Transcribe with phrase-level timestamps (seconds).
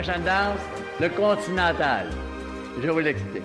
[0.00, 0.60] Prochaine danse,
[0.98, 2.06] le continental.
[2.82, 3.42] Je vous l'explique.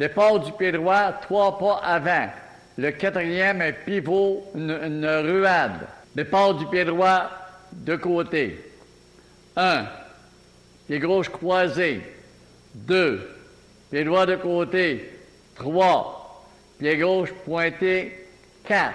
[0.00, 2.30] Départ du pied droit, trois pas avant.
[2.78, 5.86] Le quatrième, un pivot, une, ruade.
[6.16, 7.28] Départ du pied droit,
[7.72, 8.58] de côté.
[9.54, 9.84] Un,
[10.86, 12.00] pied gauche croisé.
[12.74, 13.36] Deux,
[13.90, 15.12] pied droit de côté.
[15.56, 16.42] Trois,
[16.78, 18.28] pied gauche pointé.
[18.64, 18.94] Quatre.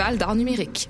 [0.17, 0.89] d'art numérique.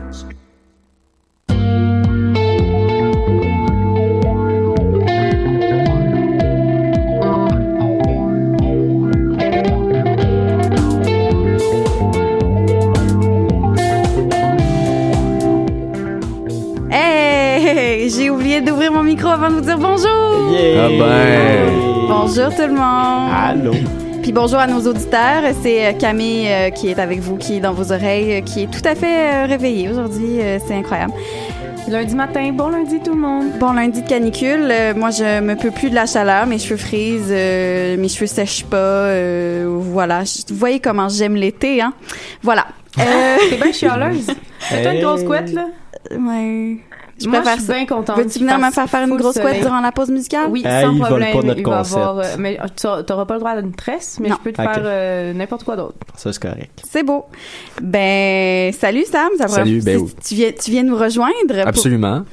[20.83, 22.07] Ah ben.
[22.07, 23.31] Bonjour tout le monde!
[23.31, 23.71] Allô.
[24.23, 25.43] Puis bonjour à nos auditeurs.
[25.61, 28.63] C'est euh, Camille euh, qui est avec vous, qui est dans vos oreilles, euh, qui
[28.63, 30.41] est tout à fait euh, réveillée aujourd'hui.
[30.41, 31.13] Euh, c'est incroyable.
[31.87, 33.45] Lundi matin, bon lundi tout le monde.
[33.59, 34.69] Bon lundi de canicule.
[34.71, 36.47] Euh, moi, je me peux plus de la chaleur.
[36.47, 38.77] Mes cheveux frisent, euh, mes cheveux sèchent pas.
[38.77, 40.23] euh, voilà.
[40.49, 41.93] Vous voyez comment j'aime l'été, hein?
[42.41, 42.65] Voilà.
[42.99, 44.27] Euh, T'es bien chialeuse.
[44.69, 45.67] T'as une grosse couette, là?
[46.11, 46.77] ouais.
[47.23, 47.73] Je Moi, préfère je suis ça.
[47.75, 48.17] bien contente.
[48.17, 50.47] Veux-tu venir me faire faire une grosse couette durant la pause musicale?
[50.49, 51.31] Oui, Ah, sans problème.
[51.37, 51.97] pas notre il va concept.
[51.97, 54.35] avoir, euh, mais tu t'auras pas le droit d'une tresse, mais Non.
[54.39, 55.95] je peux te faire euh, n'importe quoi d'autre.
[56.15, 56.81] Ça, c'est correct.
[56.89, 57.25] C'est beau.
[57.81, 59.29] Ben, salut Sam.
[59.37, 60.15] Ça va- Salut, ben tu- oui.
[60.23, 61.31] tu, viens, tu viens nous rejoindre
[61.65, 62.19] Absolument.
[62.19, 62.25] pour,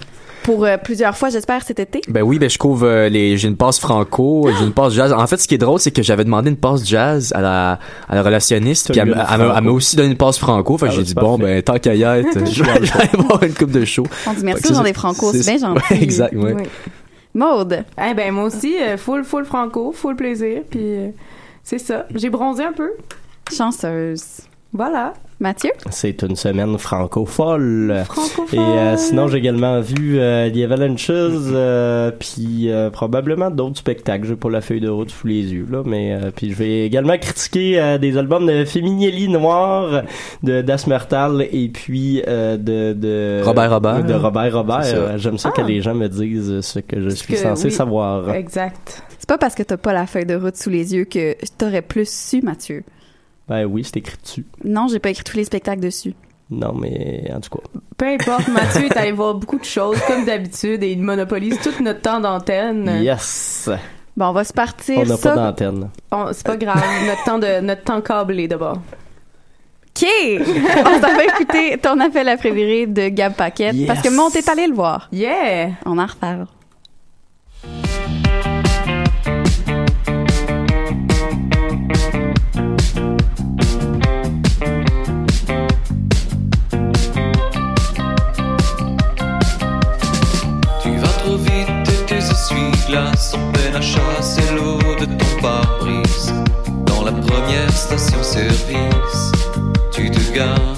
[0.64, 2.00] euh, plusieurs fois, j'espère, cet été.
[2.08, 3.36] Ben oui, ben je couvre euh, les.
[3.36, 5.12] J'ai une passe franco, j'ai une passe jazz.
[5.12, 7.78] En fait, ce qui est drôle, c'est que j'avais demandé une passe jazz à la,
[8.08, 10.78] à la relationniste, puis elle, m'a- aussi donné une passe franco.
[10.78, 12.88] Fait que Ah, j'ai ouais, dit bon, ben tant qu'à y être, je vais aller
[13.28, 14.04] voir une coupe de show.
[14.26, 15.82] On dit merci aux gens des Franco, c'est bien gentil.
[15.92, 16.54] Ouais, exact, ouais.
[16.54, 16.62] Oui.
[17.34, 17.84] Maude.
[18.02, 21.08] Eh ben, moi aussi, euh, full, full franco, full plaisir, puis euh,
[21.62, 22.06] c'est ça.
[22.14, 22.90] J'ai bronzé un peu.
[23.52, 24.22] Chanceuse.
[24.72, 25.14] Voilà.
[25.40, 25.70] Mathieu?
[25.90, 28.02] C'est une semaine franco-folle.
[28.06, 28.46] Francophone.
[28.52, 34.26] Et euh, sinon, j'ai également vu euh, The Avalanches, euh, puis euh, probablement d'autres spectacles.
[34.26, 36.84] J'ai pas la feuille de route sous les yeux, là, mais euh, puis je vais
[36.86, 40.02] également critiquer euh, des albums de Féminielli Noir,
[40.42, 44.04] de Dasmertal, et puis euh, de, de Robert Robert.
[44.04, 45.18] De Robert Robert.
[45.18, 45.56] J'aime ça Ah.
[45.56, 47.70] que les gens me disent ce que je suis que censé oui.
[47.70, 48.34] savoir.
[48.34, 49.04] Exact.
[49.20, 51.82] C'est pas parce que t'as pas la feuille de route sous les yeux que t'aurais
[51.82, 52.82] plus su, Mathieu.
[53.48, 54.46] Ben oui, c'est écrit dessus.
[54.64, 56.14] Non, j'ai pas écrit tous les spectacles dessus.
[56.50, 57.62] Non, mais en tout cas.
[57.96, 61.82] Peu importe, Mathieu est allé voir beaucoup de choses, comme d'habitude, et il monopolise tout
[61.82, 63.00] notre temps d'antenne.
[63.02, 63.68] Yes!
[64.16, 65.90] Bon, on va se partir On n'a pas d'antenne.
[66.32, 68.78] C'est pas grave, notre temps de notre temps câblé d'abord.
[70.00, 70.08] OK!
[70.40, 73.86] on s'en va écouter ton appel à préféré de Gab Paquette Yes.
[73.86, 75.08] parce que mon t'es allé le voir.
[75.12, 75.70] Yeah!
[75.86, 76.46] On en reparle.
[92.96, 96.32] En peine à chasser l'eau de ton pare-brise.
[96.86, 99.32] Dans la première station-service,
[99.92, 100.74] tu te gares.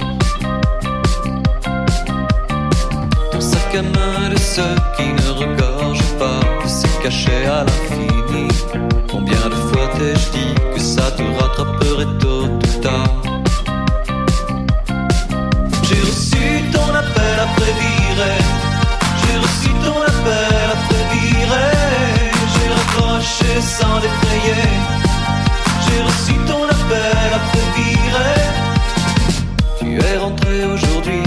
[3.31, 8.49] Ton sac à main de ceux qui ne regorge pas de se cacher à l'infini.
[9.09, 13.23] Combien de fois t'ai-je dit que ça te rattraperait tôt ou tard?
[15.85, 16.03] J'ai
[23.61, 24.63] raccroché sans défrayer.
[25.85, 28.45] J'ai reçu ton appel après virée.
[29.79, 31.23] Tu es rentré aujourd'hui.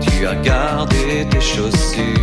[0.00, 2.17] Tu as gardé tes chaussures.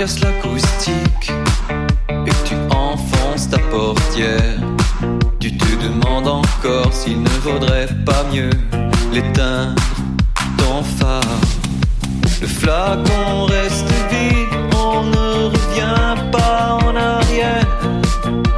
[0.00, 1.32] Tu fracasses l'acoustique
[2.26, 4.58] et tu enfonces ta portière.
[5.38, 8.48] Tu te demandes encore s'il ne vaudrait pas mieux
[9.12, 9.74] l'éteindre
[10.56, 11.20] ton phare.
[12.40, 17.66] Le flacon reste vide, on ne revient pas en arrière.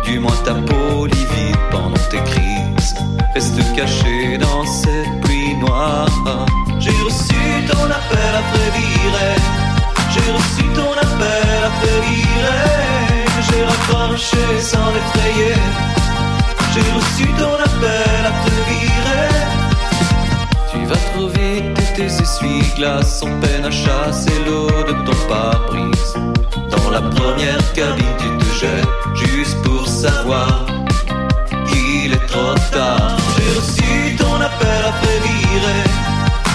[0.05, 2.95] Du moins ta peau livide pendant tes crises
[3.35, 6.07] reste cachée dans cette pluie noire.
[6.79, 7.35] J'ai reçu
[7.69, 9.41] ton appel après virée.
[10.15, 11.12] J'ai reçu ton appel
[14.15, 15.55] Sans l'effrayer.
[16.75, 19.29] J'ai reçu ton appel après virée.
[20.71, 26.15] Tu vas trop vite tes essuie-glaces ont peine à chasser l'eau de ton pare-brise.
[26.71, 30.67] Dans la première cabine, tu te jettes juste pour savoir
[31.69, 33.17] qu'il est trop tard.
[33.37, 35.85] J'ai reçu ton appel après virée.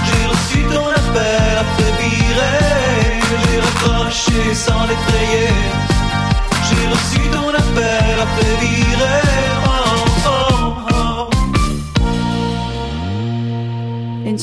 [0.07, 3.19] J'ai reçu ton appel après virée.
[3.41, 5.49] J'ai raccroché sans l'effrayer.
[6.69, 7.16] J'ai reçu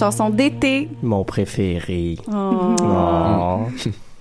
[0.04, 0.90] chanson d'été.
[1.02, 2.18] Mon préféré.
[2.30, 2.76] Oh.
[2.82, 3.60] Oh.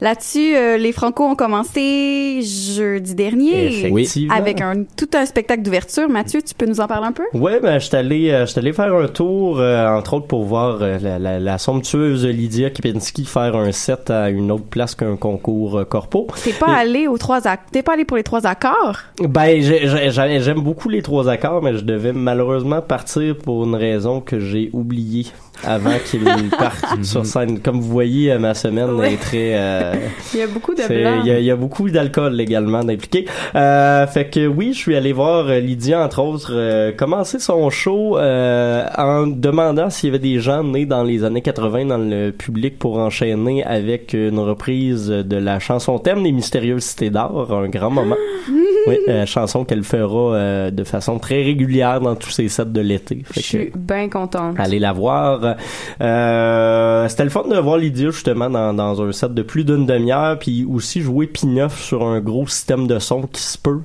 [0.00, 3.92] Là-dessus, euh, les Franco ont commencé jeudi dernier
[4.30, 6.08] avec un tout un spectacle d'ouverture.
[6.08, 7.24] Mathieu, tu peux nous en parler un peu?
[7.34, 10.78] Ouais, ben, je suis allé, euh, allé faire un tour, euh, entre autres pour voir
[10.78, 15.84] la, la, la somptueuse Lydia Kipinski faire un set à une autre place qu'un concours
[15.88, 16.26] corpo.
[16.42, 17.40] T'es pas Et- allé aux trois.
[17.72, 18.96] T'es pas allé pour les trois accords?
[19.20, 23.64] Ben, j'ai- j'ai- j'ai- j'aime beaucoup les trois accords, mais je devais malheureusement partir pour
[23.64, 25.26] une raison que j'ai oubliée
[25.66, 26.24] avant qu'ils
[26.58, 27.60] partent sur scène.
[27.60, 29.14] Comme vous voyez, euh, ma semaine Ouais.
[29.14, 29.52] est très...
[29.54, 29.94] euh,
[30.34, 30.82] Il y a beaucoup de.
[30.90, 33.26] Il y, a- il y a beaucoup d'alcool également d'impliqué.
[33.54, 37.68] Euh, fait que oui, je suis allé voir euh, Lydia, entre autres, euh, commencer son
[37.70, 41.98] show euh, en demandant s'il y avait des gens nés dans les années 80 dans
[41.98, 47.48] le public pour enchaîner avec une reprise de la chanson thème des Mystérieuses Cités d'Or,
[47.52, 48.16] un grand moment.
[48.86, 52.80] oui, euh, chanson qu'elle fera euh, de façon très régulière dans tous ses sets de
[52.80, 53.22] l'été.
[53.34, 54.56] Je suis bien contente.
[54.58, 55.56] Allez la voir.
[56.00, 59.86] Euh, C'était le fun de voir Lydia justement dans, dans un set de plus d'une
[59.86, 63.80] demi-heure, puis aussi jouer P9 sur un gros système de son qui se peut.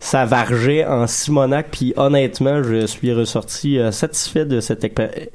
[0.00, 4.86] Ça vargeait en Simonac, puis honnêtement, je suis ressorti euh, satisfait de cette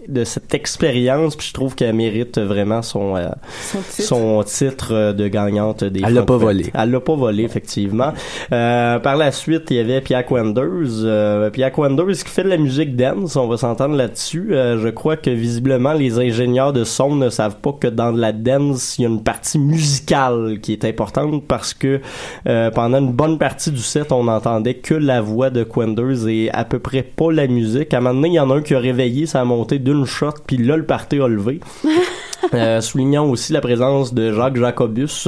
[0.08, 3.30] de cette expérience, puis je trouve qu'elle mérite vraiment son euh,
[3.62, 4.04] Son titre.
[4.08, 6.72] son titre euh, de gagnante des Elle l'a pas volé.
[6.74, 8.14] Elle l'a pas volé, effectivement.
[8.52, 11.04] Euh, par la suite, il y avait Pierre Wenders.
[11.04, 14.54] Euh, Pierre Wenders qui fait de la musique dance, on va s'entendre là-dessus.
[14.54, 18.20] Euh, je crois que visiblement, les ingénieurs de son ne savent pas que dans de
[18.20, 22.02] la dance, il y a une partie musicale qui est importante parce que
[22.48, 24.28] euh, pendant une bonne partie du set, on
[24.84, 27.94] que la voix de Quenders et à peu près pas la musique.
[27.94, 29.80] À un moment donné, il y en a un qui a réveillé, ça a monté
[29.80, 31.60] d'une shot, puis là, le party a levé.
[32.56, 35.28] Euh, soulignant aussi la présence de Jacques Jacobus,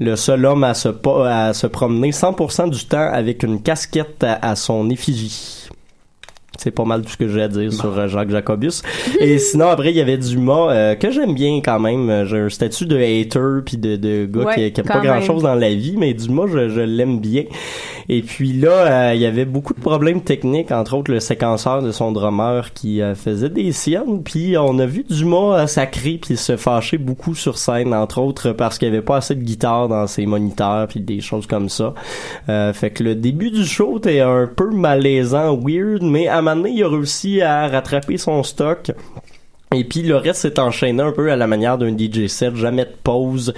[0.00, 4.24] le seul homme à se, pa- à se promener 100% du temps avec une casquette
[4.24, 5.68] à, à son effigie.
[6.56, 8.82] C'est pas mal tout ce que j'ai à dire sur euh, Jacques Jacobus.
[9.20, 12.24] Et sinon, après, il y avait Dumas, euh, que j'aime bien quand même.
[12.24, 15.42] J'ai un statut de hater puis de, de gars Ouais, qui, qui aime pas grand-chose
[15.42, 17.44] dans la vie, mais Dumas, je, je l'aime bien.
[18.08, 21.82] Et puis là, euh, il y avait beaucoup de problèmes techniques, entre autres le séquenceur
[21.82, 24.22] de son drummer qui euh, faisait des siennes.
[24.22, 28.52] Puis on a vu Dumas euh, sacrer puis se fâcher beaucoup sur scène, entre autres
[28.52, 31.68] parce qu'il y avait pas assez de guitare dans ses moniteurs puis des choses comme
[31.68, 31.94] ça.
[32.48, 36.42] Euh, fait que le début du show était un peu malaisant, weird, mais à un
[36.42, 38.90] moment donné, il a réussi à rattraper son stock.
[39.74, 42.84] Et puis le reste s'est enchaîné un peu à la manière d'un DJ set, jamais
[42.84, 43.52] de pause,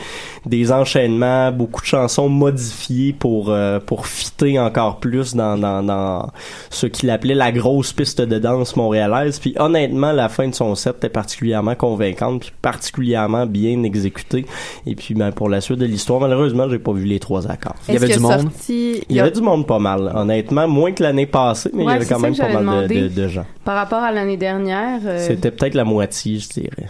[0.44, 6.30] des enchaînements, beaucoup de chansons modifiées pour euh, pour fitter encore plus dans dans, dans
[6.70, 9.38] ce qu'il appelait la grosse piste de danse montréalaise.
[9.38, 14.46] Puis honnêtement, la fin de son set était particulièrement convaincante, puis particulièrement bien exécutée.
[14.86, 17.74] Et puis ben pour la suite de l'histoire, malheureusement, j'ai pas vu les trois accords.
[17.88, 18.32] Il y avait du monde?
[18.50, 21.86] sorti- Il y avait du monde pas mal, honnêtement, moins que l'année passée, mais il
[21.86, 23.46] y avait quand même pas mal de, de gens.
[23.64, 25.00] Par rapport à l'année dernière.
[25.04, 26.88] euh, C'était peut-être la moitié, je dirais.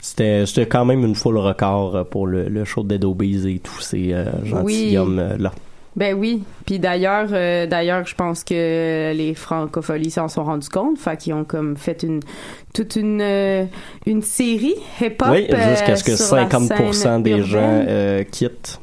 [0.00, 3.58] C'était, c'était quand même une full record euh, pour le, le show de Dead et
[3.58, 5.52] tous ces euh, gentilshommes-là.
[5.96, 6.44] Ben oui.
[6.66, 10.98] Puis d'ailleurs, euh, d'ailleurs, je pense que les francopholies s'en sont rendus compte.
[10.98, 12.20] Fait qu'ils ont comme fait une
[12.72, 13.64] toute une euh,
[14.06, 15.28] une série hip-hop.
[15.32, 17.44] Oui, jusqu'à ce que euh, sur la 50% scène des urbaine.
[17.44, 18.80] gens quittent.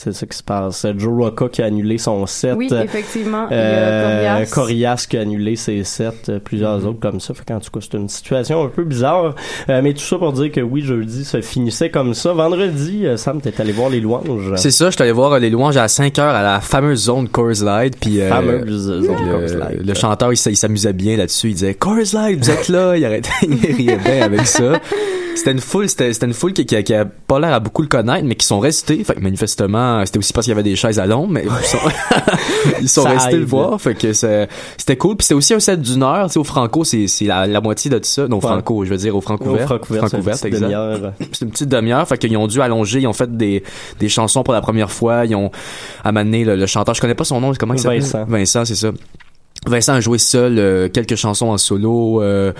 [0.00, 0.86] C'est ça qui se passe.
[0.96, 2.54] Joe Rocca qui a annulé son set.
[2.56, 3.48] Oui, effectivement.
[3.50, 4.50] A Euh, Corias.
[4.54, 7.34] Corias qui a annulé ses sets, euh, plusieurs autres comme ça.
[7.34, 9.34] Fait qu'en tout cas, c'est une situation un peu bizarre.
[9.68, 12.32] Euh, mais tout ça pour dire que oui, jeudi, ça finissait comme ça.
[12.32, 14.52] Vendredi, euh, Sam, t'es allé voir les louanges.
[14.54, 17.06] C'est ça, je suis allé voir euh, les louanges à 5 heures à la fameuse
[17.06, 17.96] zone Coors Light.
[18.00, 19.84] Puis, euh, Fameuse zone le, Light.
[19.84, 21.48] Le chanteur, il s'amusait bien là-dessus.
[21.48, 22.96] Il disait Coors Light, vous êtes là.
[22.96, 24.74] Il arrêtait, il riait bien avec ça.
[25.38, 27.82] C'était une foule, c'était, c'était une foule qui, qui, qui a pas l'air à beaucoup
[27.82, 29.02] le connaître, mais qui sont restés.
[29.04, 31.66] Fait que manifestement, c'était aussi parce qu'il y avait des chaises à l'ombre, mais ils
[31.66, 31.78] sont,
[32.80, 33.80] ils sont Ça restés le voir.
[33.80, 35.16] Fait que c'était cool.
[35.16, 36.26] Puis c'était aussi un set d'une heure.
[36.26, 38.26] Tu sais, au Franco, c'est, c'est la, la moitié de ça.
[38.26, 38.42] Non, Ouais.
[38.42, 39.64] Franco, je veux dire au Francouvert.
[39.64, 39.66] Au
[40.06, 40.56] Francouvert, c'est une
[41.42, 43.62] une petite demi-heure, fait qu'ils ont dû allonger, ils ont fait des,
[43.98, 45.50] des chansons pour la première fois, ils ont
[46.04, 48.00] amené le, le chanteur, je connais pas son nom, comment il s'appelle?
[48.00, 48.24] Vincent.
[48.26, 48.90] Vincent, c'est ça.
[49.66, 52.22] Vincent a joué seul euh, quelques chansons en solo.
[52.22, 52.52] euh,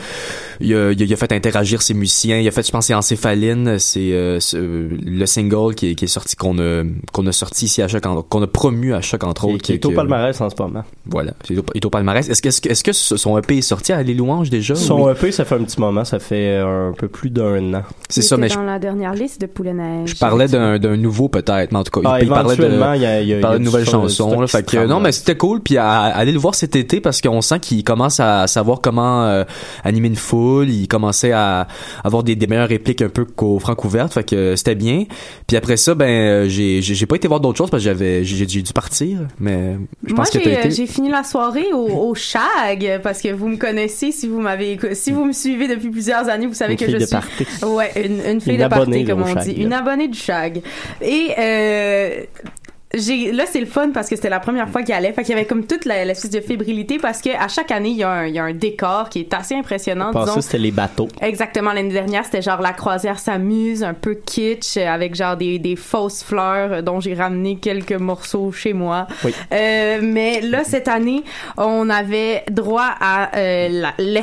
[0.61, 2.39] il, a, il a- il a fait interagir ses musiciens.
[2.39, 3.79] Il a fait, je pense, c'est Encéphaline.
[3.79, 7.81] C'est euh, le single qui est, qui est sorti qu'on a qu'on a sorti ici
[7.83, 9.63] à choc, qu'on a promu à choc entre autres.
[9.63, 10.83] qui est au palmarès en ce moment.
[11.07, 12.29] Voilà, il est au, palmarès.
[12.29, 15.05] Est-ce que est-ce que, est-ce que son EP est sorti à les louanges déjà Son
[15.05, 15.13] Oui?
[15.13, 17.83] EP, ça fait un petit moment, ça fait un peu plus d'un an.
[18.09, 20.11] C'est ça, mais je, dans la dernière liste de Poulet Neige.
[20.15, 22.93] je parlais d'un nouveau peut-être, mais en tout cas, Ah, il, il parlait de éventuellement,
[22.95, 24.41] il y a- il y a- parlait de nouvelles chansons.
[24.41, 25.61] Là, fait que, non, mais c'était cool.
[25.61, 29.45] Puis aller le voir cet été parce qu'on sent qu'il commence à savoir comment euh,
[29.85, 30.69] animer une foule.
[30.71, 31.67] Il commençait à
[32.03, 34.13] avoir des, des meilleures répliques un peu qu'au Francouverte.
[34.15, 35.05] Fait que c'était bien.
[35.47, 38.25] Puis après ça, ben euh, j'ai j'ai pas été voir d'autres choses parce que j'avais
[38.25, 39.21] j'ai dû partir.
[39.39, 39.77] Mais
[40.07, 40.71] je Moi, que j'ai t'as été.
[40.71, 44.79] j'ai fini la soirée au, au Shag parce que vous me connaissez, si vous m'avez,
[44.95, 47.13] si vous me suivez depuis plusieurs années, vous savez Une que fille je de suis,
[47.17, 47.47] party.
[47.65, 49.63] ouais, une, une fille Une de party comme on Shag, dit, là.
[49.65, 50.63] une abonnée du Shag.
[51.03, 52.21] Et euh,
[52.93, 55.39] là c'est le fun parce que c'était la première fois qu'il allait fait qu'il y
[55.39, 58.11] avait comme toute la, l'espèce de fébrilité parce que à chaque année il y a
[58.11, 61.09] un, il y a un décor qui est assez impressionnant Passé, disons c'était les bateaux.
[61.21, 65.77] Exactement, l'année dernière, c'était genre la croisière s'amuse, un peu kitsch, avec genre des, des
[65.77, 69.07] fausses fleurs dont j'ai ramené quelques morceaux chez moi.
[69.25, 69.35] Oui.
[69.53, 71.23] Euh, mais là, cette année,
[71.57, 74.23] on avait droit à euh, la,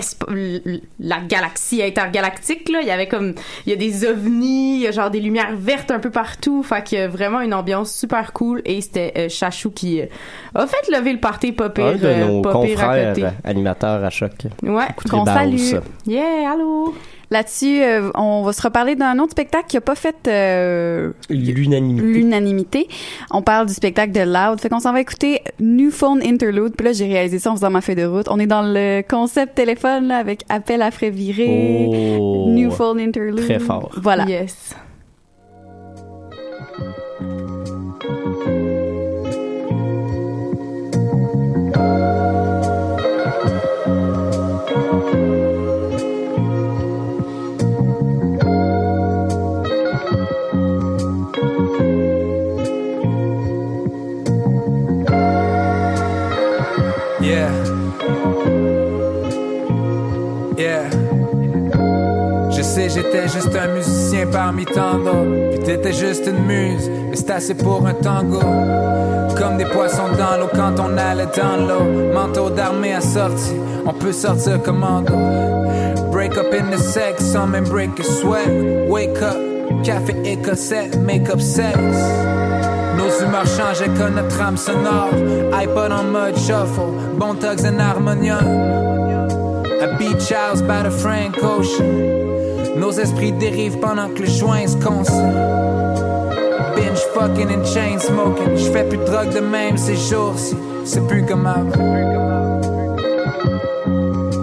[1.00, 2.70] la galaxie intergalactique.
[2.70, 2.80] Là.
[2.82, 3.34] Il y avait comme,
[3.66, 6.64] il y a des ovnis, il y a genre des lumières vertes un peu partout.
[6.64, 8.55] Fait que vraiment une ambiance super cool.
[8.66, 10.06] Et c'était euh, Chachou qui euh,
[10.54, 14.32] a fait lever le party pas pire, Un de euh, nos confrères animateurs à choc.
[14.64, 15.60] Ouais, Qu'on salue.
[16.06, 16.94] Yeah, allô?
[17.32, 22.88] Là-dessus, euh, on va se reparler d'un autre spectacle qui a pas fait euh, L'unanimité.
[23.32, 24.62] On parle du spectacle de Loud.
[24.62, 26.76] Fait qu'on s'en va écouter New Phone Interlude.
[26.78, 28.28] Puis là, j'ai réalisé ça en faisant ma feuille de route.
[28.30, 31.88] On est dans le concept téléphone là, avec appel à frais virés.
[32.20, 32.46] Oh.
[32.50, 33.44] New Phone Interlude.
[33.44, 33.90] Très fort.
[33.98, 34.26] Voilà.
[34.26, 34.76] Yes.
[62.96, 65.52] J'étais juste un musicien parmi tant d'autres.
[65.52, 68.40] Puis t'étais juste une muse, c'est assez pour un tango.
[69.38, 72.14] Comme des poissons dans l'eau quand on allait dans l'eau.
[72.14, 73.54] Manteau d'armée assorti,
[73.86, 75.14] on peut sortir commando.
[76.12, 78.48] Break up in the sex, some and break a sweat.
[78.88, 79.38] Wake up,
[79.84, 81.78] café écossais, make up sex.
[82.98, 85.14] Nos humeurs changeaient comme notre âme sonore.
[85.54, 88.46] iPod en mode shuffle, bon tugs en harmonium.
[89.82, 92.78] A beach house by the Frank Ocean.
[92.78, 95.75] Nos esprits dérivent pendant que le joint se consomme.
[96.76, 98.58] Binge fucking and chain smoking.
[98.58, 100.56] J'fais plus de drogue de même ces jours-ci.
[100.84, 101.72] C'est plus comme avant.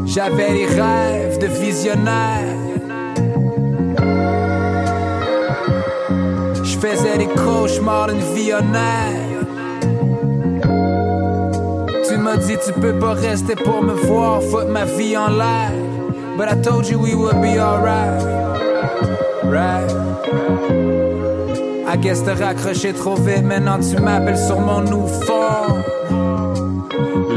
[0.07, 2.57] J'avais des rêves de visionnaire.
[6.62, 9.33] Je faisais des cauchemars d'une vie honnête.
[12.09, 15.73] Tu m'as dit tu peux pas rester pour me voir, foutre ma vie en l'air.
[16.37, 18.32] But I told you we would be alright.
[22.02, 25.85] T'as raccroché trop vite, maintenant tu m'appelles sur mon new phone.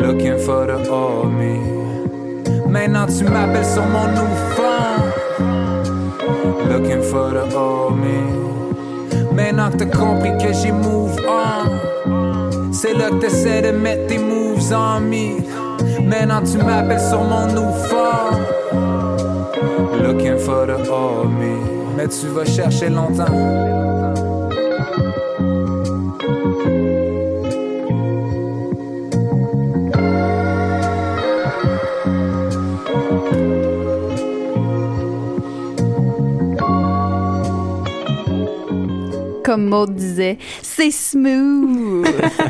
[0.02, 0.80] Looking for the
[1.28, 1.60] me.
[2.68, 5.12] Maintenant tu m'appelles sur mon new phone.
[6.68, 7.46] Looking for the
[7.96, 9.36] me.
[9.36, 12.72] Maintenant que t'as compris que j'ai move on.
[12.74, 15.42] C'est là que t'essaies de mettre tes moves en me.
[16.02, 18.42] Maintenant tu m'appelles sur mon new phone.
[20.04, 20.80] Looking for the
[21.30, 21.56] me.
[21.96, 23.85] Mais tu vas chercher longtemps.
[39.46, 42.06] Comme Maud disait, c'est smooth.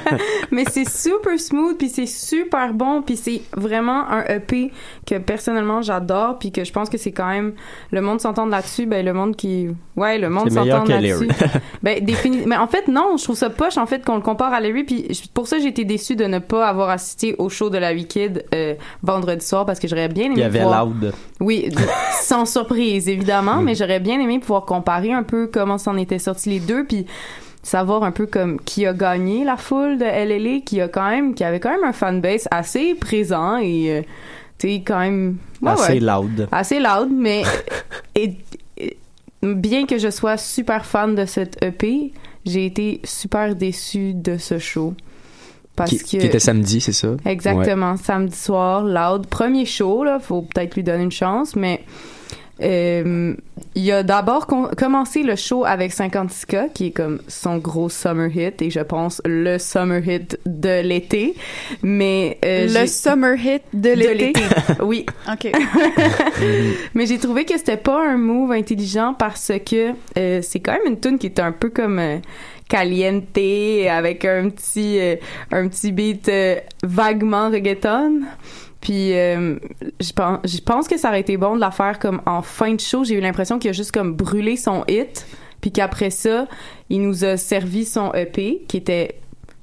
[0.52, 4.72] mais c'est super smooth puis c'est super bon puis c'est vraiment un EP
[5.06, 7.54] que personnellement j'adore puis que je pense que c'est quand même
[7.92, 11.28] le monde s'entend là-dessus ben le monde qui ouais le monde s'entend là-dessus
[11.84, 14.54] ben défini mais en fait non je trouve ça poche en fait qu'on le compare
[14.54, 17.70] à Larry puis pour ça j'ai été déçue de ne pas avoir assisté au show
[17.70, 20.86] de la Wicked euh, vendredi soir parce que j'aurais bien aimé Il y avait voir-
[20.86, 21.14] Loud.
[21.40, 21.70] oui,
[22.22, 26.50] sans surprise, évidemment, mais j'aurais bien aimé pouvoir comparer un peu comment s'en étaient sortis
[26.50, 27.06] les deux, puis
[27.64, 31.34] savoir un peu comme qui a gagné la foule de LLA, qui a quand même,
[31.34, 34.02] qui avait quand même un fanbase assez présent et, euh,
[34.58, 35.38] tu sais, quand même...
[35.62, 36.00] ouais, Assez ouais.
[36.00, 36.48] loud.
[36.52, 37.44] Assez loud, mais
[38.16, 38.36] et-
[38.78, 38.98] et-
[39.42, 42.14] bien que je sois super fan de cette EP,
[42.46, 44.94] j'ai été super déçue de ce show.
[45.76, 46.06] Parce qui, que...
[46.06, 47.10] qui était samedi, c'est ça?
[47.26, 51.82] Exactement, samedi soir, Loud, premier show là, faut peut-être lui donner une chance, mais
[52.62, 53.34] euh,
[53.76, 58.30] il a d'abord com- commencé le show avec 56K, qui est comme son gros summer
[58.36, 61.36] hit, et je pense le summer hit de l'été,
[61.84, 64.34] mais euh, Le summer hit de l'été.
[64.82, 65.06] oui.
[65.32, 65.52] OK.
[66.94, 70.94] Mais j'ai trouvé que c'était pas un move intelligent parce que euh, c'est quand même
[70.94, 72.18] une tune qui est un peu comme euh,
[72.70, 73.38] caliente
[73.90, 75.16] avec un petit euh,
[75.52, 78.22] un petit beat euh, vaguement reggaeton.
[78.86, 79.56] Puis euh,
[80.00, 82.72] je pense je pense que ça aurait été bon de la faire comme en fin
[82.76, 83.04] de show.
[83.04, 85.26] J'ai eu l'impression qu'il a juste comme brûlé son hit,
[85.60, 86.48] puis qu'après ça,
[86.92, 89.16] il nous a servi son EP qui était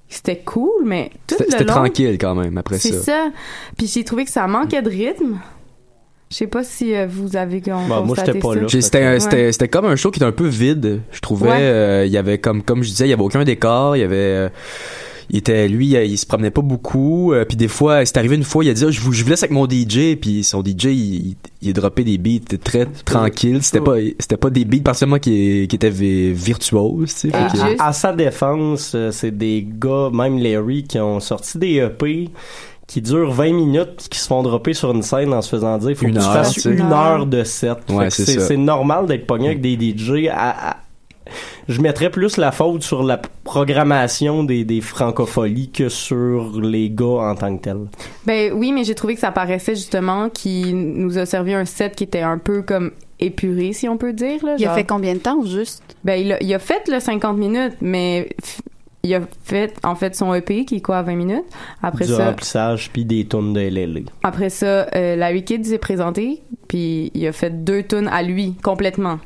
[0.08, 3.00] c'était cool, mais tout C'était le c'était long, tranquille quand même après c'est ça.
[3.02, 3.30] ça.
[3.78, 5.38] Puis j'ai trouvé que ça manquait de rythme.
[6.30, 8.60] Je sais pas si euh, vous avez con- Bah, moi, constaté j'étais pas ça.
[8.60, 8.80] là.
[8.80, 9.20] C'était Ouais.
[9.20, 11.48] c'était c'était comme un show qui était un peu vide, je trouvais.
[11.48, 11.56] Ouais.
[11.60, 14.02] Euh, Il y avait comme comme je disais, il y avait aucun décor, il y
[14.02, 14.48] avait euh,
[15.30, 18.36] il était lui il, il se promenait pas beaucoup euh, puis des fois c'est arrivé
[18.36, 20.44] une fois il a dit Ah, je vous je vous laisse avec mon DJ puis
[20.44, 24.50] son DJ il, il, il a droppé des beats très tranquilles c'était pas c'était pas
[24.50, 28.92] des beats particulièrement qui, qui étaient vi- virtuoses tu sais que- à- à sa défense,
[28.94, 32.28] euh, c'est des gars, même Larry, qui ont sorti des EP
[32.86, 35.78] qui durent 20 minutes puis qui se font dropper sur une scène en se faisant
[35.78, 36.70] dire faut Une que tu heure, fasses tu sais.
[36.70, 37.78] une heure de set.
[37.86, 38.46] Fait Ouais, que c'est c'est ça.
[38.48, 40.76] c'est normal d'être pogné avec des DJ à- à-
[41.68, 47.30] je mettrais plus la faute sur la programmation des, des francopholies que sur les gars
[47.30, 47.86] en tant que tels.
[48.26, 51.94] Ben oui, mais j'ai trouvé que ça paraissait justement qu'il nous a servi un set
[51.96, 54.44] qui était un peu comme épuré, si on peut dire.
[54.44, 55.82] Là, Il a fait combien de temps, juste?
[56.04, 58.30] Ben il a, il a fait le 50 minutes, mais
[59.04, 61.44] il a fait en fait son EP qui est quoi à 20 minutes?
[61.82, 64.00] Après du ça, remplissage puis des tonnes de LLA.
[64.22, 68.54] après ça, euh, la Wicked s'est présenté, puis il a fait deux tunes à lui
[68.62, 69.18] complètement,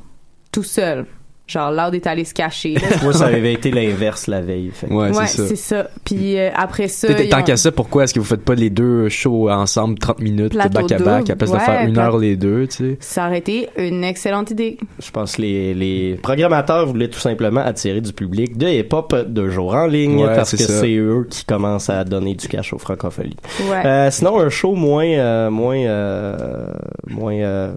[0.53, 1.07] tout seul.
[1.49, 2.75] Genre Loud est allé se cacher.
[2.75, 2.81] là.
[3.05, 4.71] Moi, ça avait été l'inverse la veille.
[4.75, 5.89] fait ouais, ouais, c'est ça.
[6.05, 8.69] Puis euh, après ça, Tant ont- qu'à ça, pourquoi est-ce que vous faites pas les
[8.69, 11.93] deux shows ensemble 30 minutes Plateau back à back à place de Ouais, faire une
[11.95, 12.97] plat- heure les deux, tu sais?
[13.01, 14.77] ça aurait été une excellente idée.
[15.01, 19.49] Je pense que les, les programmateurs voulaient tout simplement attirer du public de hip-hop de
[19.49, 22.79] jour en ligne Ouais, parce que c'est eux qui commencent à donner du cash aux
[22.79, 23.37] francopholies.
[23.71, 23.87] Ouais.
[23.87, 26.73] Euh, sinon, un show moins, euh, moins, euh,
[27.09, 27.73] moins euh,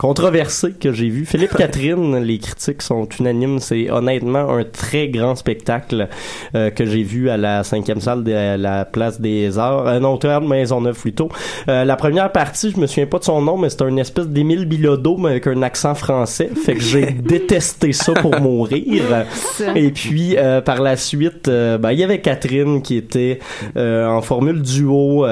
[0.00, 1.26] controversé que j'ai vu.
[1.26, 3.58] Philippe Catherine, les critiques sont unanimes.
[3.58, 6.08] C'est honnêtement un très grand spectacle
[6.54, 9.86] euh, que j'ai vu à la cinquième salle de la Place des Arts.
[9.86, 11.28] Euh, non, Théâtre Maisonneuve plutôt.
[11.68, 14.28] Euh, la première partie, je me souviens pas de son nom, mais c'était une espèce
[14.28, 16.48] d'Émile Bilodeau, mais avec un accent français.
[16.48, 19.26] Fait que j'ai détesté ça pour mourir.
[19.74, 23.38] Et puis euh, par la suite, euh, ben, il y avait Catherine qui était
[23.76, 25.26] euh, en formule duo.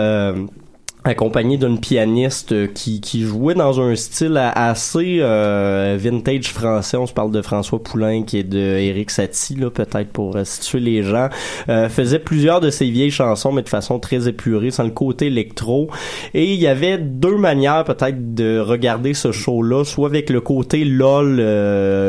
[1.04, 6.96] Accompagnée d'une pianiste euh, qui, jouait dans un style a- assez euh, vintage français.
[6.96, 10.44] On se parle de François Poulain qui est de Eric Satie, là, peut-être pour euh,
[10.44, 11.28] situer les gens.
[11.88, 15.88] Faisait plusieurs de ses vieilles chansons, mais de façon très épurée, sans le côté électro.
[16.34, 20.84] Et il y avait deux manières peut-être de regarder ce show-là, soit avec le côté
[20.84, 21.40] lol,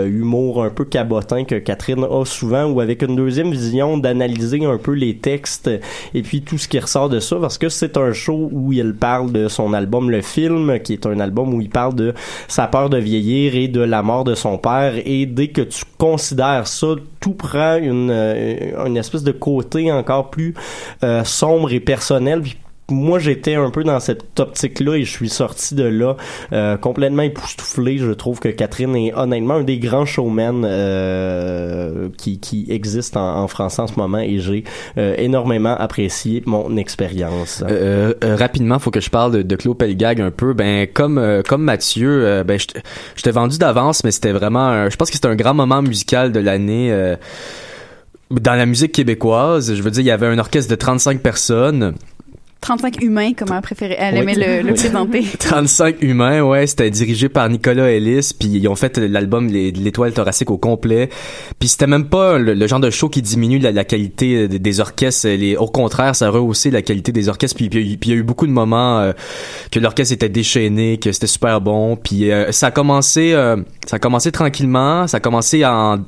[0.10, 4.78] humour un peu cabotin que Catherine a souvent, ou avec une deuxième vision d'analyser un
[4.78, 5.70] peu les textes
[6.14, 8.89] et puis tout ce qui ressort de ça, parce que c'est un show où il
[8.90, 12.14] il parle de son album Le Film, qui est un album où il parle de
[12.48, 14.94] sa peur de vieillir et de la mort de son père.
[15.06, 16.88] Et dès que tu considères ça,
[17.20, 20.54] tout prend une, euh, une espèce de côté encore plus
[21.04, 22.42] euh, sombre et personnel.
[22.92, 26.16] Moi j'étais un peu dans cette optique là et je suis sorti de là
[26.54, 32.40] euh, complètement époustouflé je trouve que Catherine est honnêtement un des grands showmen euh, qui,
[32.40, 34.64] qui existe en, en France en ce moment et j'ai
[34.98, 39.78] euh, énormément apprécié mon expérience Euh, euh, rapidement, faut que je parle de, de Claude
[39.78, 40.54] Pelgag un peu.
[40.54, 44.90] Ben comme euh, comme Mathieu, euh, ben je t'ai vendu d'avance, mais c'était vraiment, un-
[44.90, 46.92] je pense que c'était un grand moment musical de l'année.
[46.92, 47.16] euh,
[48.32, 51.96] dans la musique québécoise, je veux dire, il y avait un orchestre de 35 personnes.
[52.62, 53.96] 35 humains, comme elle préférait.
[54.00, 54.20] Elle Oui.
[54.22, 54.80] aimait le, le Oui.
[54.80, 55.24] présenter.
[55.40, 60.52] 35 humains, ouais, c'était dirigé par Nicolas Ellis, puis ils ont fait l'album l'étoile thoracique
[60.52, 61.10] au complet.
[61.60, 64.80] Puis c'était même pas le, le genre de show qui diminue la, la qualité des,
[64.80, 67.56] orchestres, les, au contraire, ça a rehaussé la qualité des orchestres.
[67.56, 69.14] Puis puis puis il y a eu beaucoup de moments euh,
[69.72, 71.96] que l'orchestre était déchaîné, que c'était super bon.
[71.96, 73.56] Puis euh, ça a commencé, euh,
[73.88, 76.00] ça a commencé tranquillement, ça a commencé en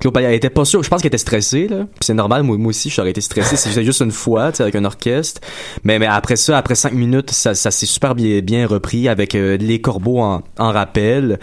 [0.00, 1.78] Claude elle était pas sûr, je pense qu'elle était stressée là.
[1.78, 4.58] Puis c'est normal, moi, moi aussi j'aurais été stressé si c'était juste une fois, tu
[4.58, 5.40] sais, avec un orchestre.
[5.82, 9.34] Mais mais après ça, après cinq minutes, ça, ça s'est super bien, bien repris avec
[9.34, 11.38] euh, les corbeaux en, en rappel,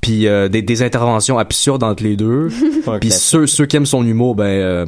[0.00, 2.48] puis euh, des, des interventions absurdes entre les deux.
[3.00, 4.86] puis ceux, ceux qui aiment son humour, ben euh,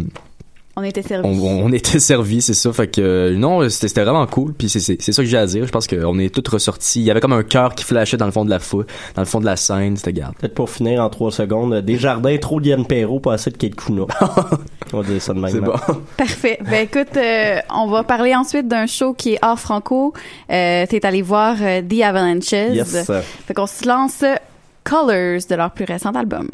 [0.76, 1.28] On était servis.
[1.28, 2.72] on, on était servis, c'est ça.
[2.72, 4.52] Fait que euh, non, c'était c'était vraiment cool.
[4.54, 5.66] Puis c'est c'est c'est ça que j'ai à dire.
[5.66, 7.00] Je pense qu'on est tous ressortis.
[7.00, 9.22] Il y avait comme un cœur qui flashait dans le fond de la foule, dans
[9.22, 9.96] le fond de la scène.
[9.96, 10.34] C'était garde.
[10.36, 13.76] Peut-être pour finir en trois secondes, des jardins trop Diane Perrault, pas assez de Kate
[13.76, 14.06] Kuna.
[14.92, 15.50] On va dire ça de même.
[15.52, 15.74] C'est bon.
[16.16, 16.58] Parfait.
[16.68, 20.12] Ben écoute, euh, on va parler ensuite d'un show qui est hors franco.
[20.50, 22.52] Euh, T'es allé voir euh, The Avalanches.
[22.52, 23.10] Yes.
[23.46, 24.34] Fait qu'on se lance euh,
[24.84, 26.48] Colors de leur plus récent album.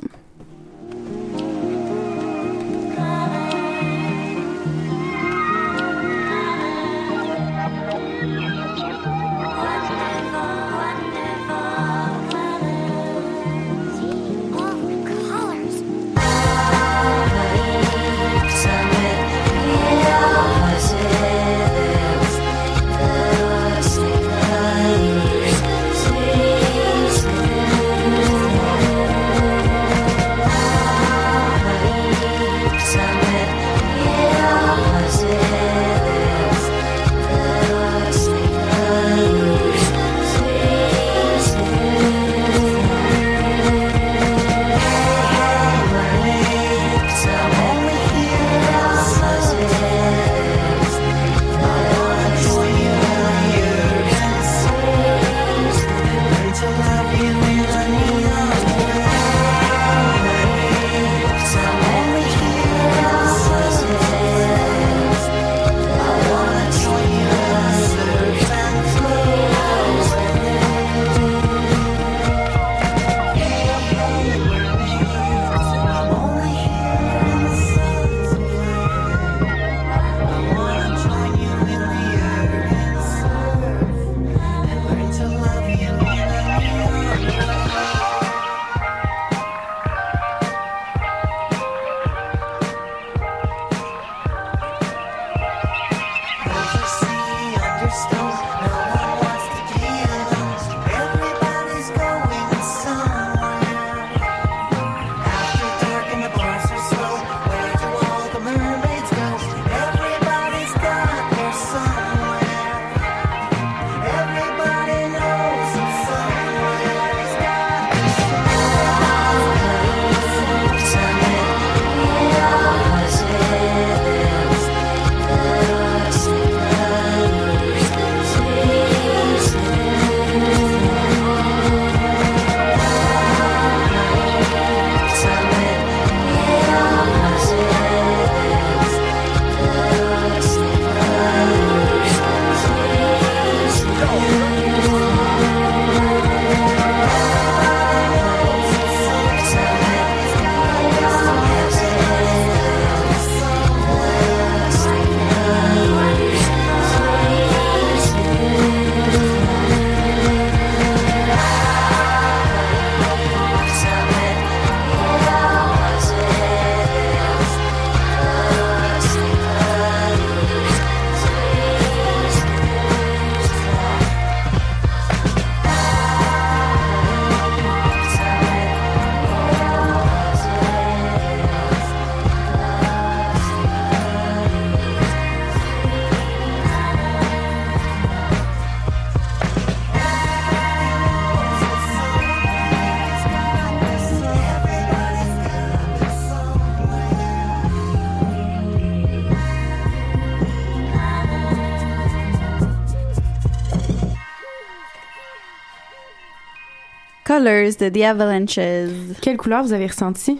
[207.40, 209.16] Colors de The Avalanches.
[209.22, 210.38] Quelle couleur vous avez ressenti?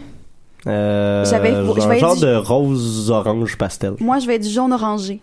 [0.67, 3.93] Euh, J'avais- un genre de rose-orange pastel.
[3.99, 5.19] Moi, je vais du jaune orangé.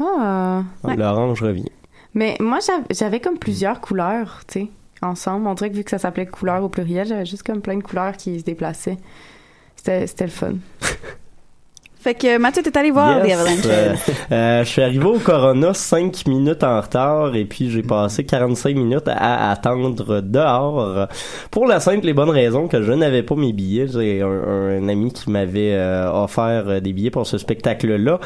[0.00, 0.62] Ah.
[0.96, 1.68] L'orange revient.
[2.14, 4.68] Mais moi, j'av- j'avais comme plusieurs couleurs, tu sais,
[5.02, 5.48] ensemble.
[5.48, 7.82] On dirait que vu que ça s'appelait couleurs au pluriel, j'avais juste comme plein de
[7.82, 8.98] couleurs qui se déplaçaient.
[9.74, 10.52] C'était le fun.
[12.06, 13.64] Fait que Mathieu, t'es allé voir The Yes, Avalanches.
[13.66, 13.94] euh,
[14.30, 18.76] euh, je suis arrivé au Corona 5 minutes en retard et puis j'ai passé 45
[18.76, 21.08] minutes à attendre dehors
[21.50, 23.88] pour la simple et bonne raison que je n'avais pas mes billets.
[23.92, 28.20] J'ai un, un ami qui m'avait euh, offert euh, des billets pour ce spectacle-là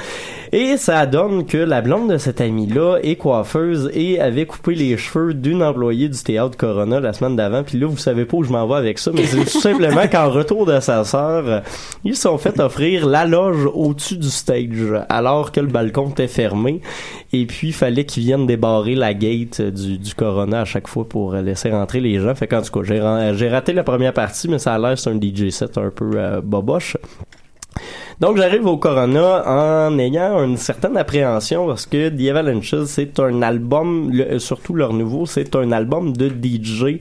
[0.53, 4.99] et ça donne que la blonde de cet ami-là est coiffeuse et avait coupé les
[4.99, 7.63] cheveux d'une employée du théâtre Corona la semaine d'avant.
[7.63, 10.07] Puis là, vous savez pas où je m'en vais avec ça, mais c'est tout simplement
[10.13, 11.61] qu'en retour de sa sœur, euh,
[12.05, 16.29] ils se sont fait offrir la loge au-dessus du stage alors que le balcon était
[16.29, 16.81] fermé
[17.33, 20.89] et puis il fallait qu'ils viennent débarrer la gate euh, du, du Corona à chaque
[20.89, 22.35] fois pour euh, laisser rentrer les gens.
[22.35, 25.51] Fait tout cas, j'ai, raté la première partie, mais ça a l'air c'est un DJ
[25.51, 26.97] set un peu euh, boboche.
[28.21, 33.41] Donc j'arrive au Corona en ayant une certaine appréhension parce que The Avalanches c'est un
[33.41, 37.01] album, surtout leur nouveau, c'est un album de DJ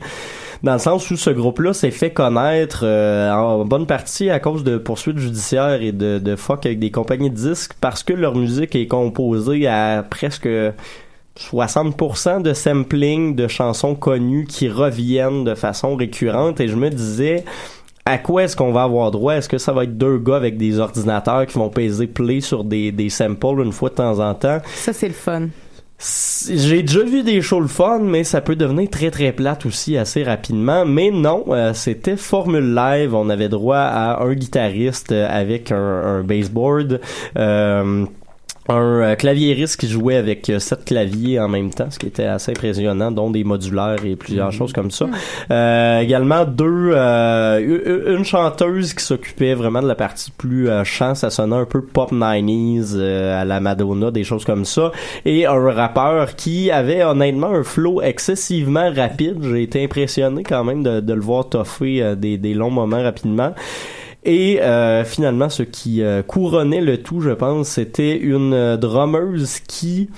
[0.63, 4.63] dans le sens où ce groupe-là s'est fait connaître euh, en bonne partie à cause
[4.63, 8.35] de poursuites judiciaires et de, de fuck avec des compagnies de disques parce que leur
[8.35, 10.49] musique est composée à presque
[11.37, 17.45] 60% de sampling de chansons connues qui reviennent de façon récurrente et je me disais
[18.05, 19.35] à quoi est-ce qu'on va avoir droit?
[19.35, 22.63] Est-ce que ça va être deux gars avec des ordinateurs qui vont peser play sur
[22.63, 24.59] des, des samples une fois de temps en temps?
[24.73, 25.49] Ça, c'est le fun.
[26.01, 29.97] J'ai déjà vu des shows le fun, mais ça peut devenir très très plate aussi
[29.97, 30.85] assez rapidement.
[30.85, 33.13] Mais non, euh, c'était formule live.
[33.13, 37.01] On avait droit à un guitariste avec un, un baseboard.
[37.37, 38.05] Euh,
[38.69, 42.25] un euh, claviériste qui jouait avec euh, sept claviers en même temps, ce qui était
[42.25, 45.07] assez impressionnant, dont des modulaires et plusieurs choses comme ça.
[45.51, 51.15] Euh, également deux, euh, une chanteuse qui s'occupait vraiment de la partie plus euh, chant,
[51.15, 54.91] ça sonnait un peu pop 90s euh, à la Madonna, des choses comme ça,
[55.25, 59.37] et un rappeur qui avait honnêtement un flow excessivement rapide.
[59.41, 63.53] J'ai été impressionné quand même de, de le voir toffer des, des longs moments rapidement.
[64.25, 69.59] Et euh, finalement, ce qui euh, couronnait le tout, je pense, c'était une euh, drummeuse
[69.61, 70.09] qui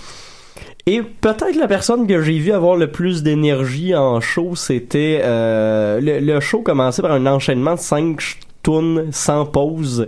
[0.87, 6.01] et peut-être la personne que j'ai vu avoir le plus d'énergie en show, c'était euh,
[6.01, 10.07] le, le show commençait par un enchaînement de cinq ch- tunes sans pause.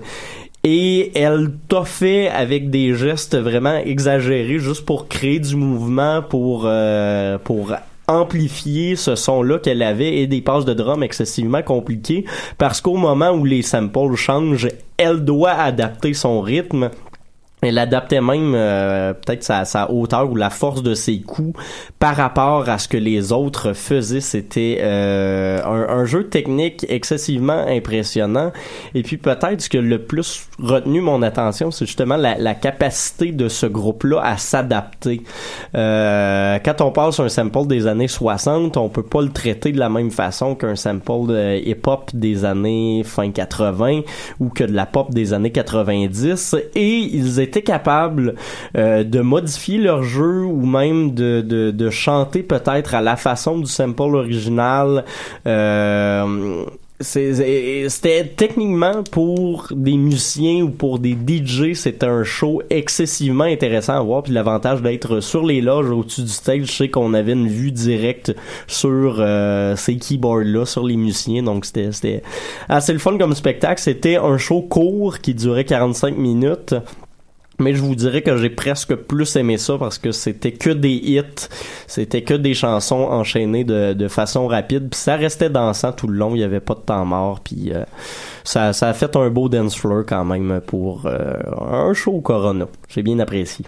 [0.64, 7.38] Et elle toffait avec des gestes vraiment exagérés juste pour créer du mouvement, pour euh,
[7.38, 7.74] pour
[8.08, 12.26] amplifier ce son-là qu'elle avait et des passes de drum excessivement compliquées
[12.58, 16.90] parce qu'au moment où les samples changent, elle doit adapter son rythme.
[17.64, 21.60] Elle adaptait même euh, peut-être sa, hauteur ou la force de ses coups
[22.00, 24.22] par rapport à ce que les autres faisaient.
[24.22, 28.52] C'était euh, un, jeu technique excessivement impressionnant.
[28.94, 33.48] Et puis peut-être ce que le plus retenu mon attention, c'est justement la, capacité de
[33.48, 35.22] ce groupe-là à s'adapter.
[35.76, 39.80] Euh, quand on passe un sample des années 60, on peut pas le traiter de
[39.80, 44.02] la même façon qu'un sample de hip-hop des années fin 80
[44.40, 46.56] ou que de la pop des années 90.
[46.76, 48.36] Et ils étaient capables
[48.78, 53.58] euh, de modifier leur jeu ou même de, de, de chanter peut-être à la façon
[53.58, 55.06] du sample original.
[55.48, 56.64] Euh,
[57.00, 63.44] c'est- c'est- c'était techniquement pour des musiciens ou pour des DJ, c'était un show excessivement
[63.44, 64.24] intéressant à voir.
[64.24, 68.34] Puis l'avantage d'être sur les loges au-dessus du stage, sais qu'on avait une vue directe
[68.68, 71.44] sur euh, ces keyboards-là, sur les musiciens.
[71.44, 72.22] Donc c'était
[72.70, 73.82] assez le fun comme spectacle.
[73.82, 76.74] C'était un show court qui durait 45 minutes.
[77.60, 80.94] Mais je vous dirais que j'ai presque plus aimé ça parce que c'était que des
[80.94, 81.48] hits,
[81.88, 86.18] c'était que des chansons enchaînées de, de façon rapide, puis ça restait dansant tout le
[86.18, 87.84] long, il y avait pas de temps mort, puis euh,
[88.44, 92.68] ça, ça a fait un beau dance floor quand même pour euh, un show Corona.
[92.90, 93.66] J'ai bien apprécié.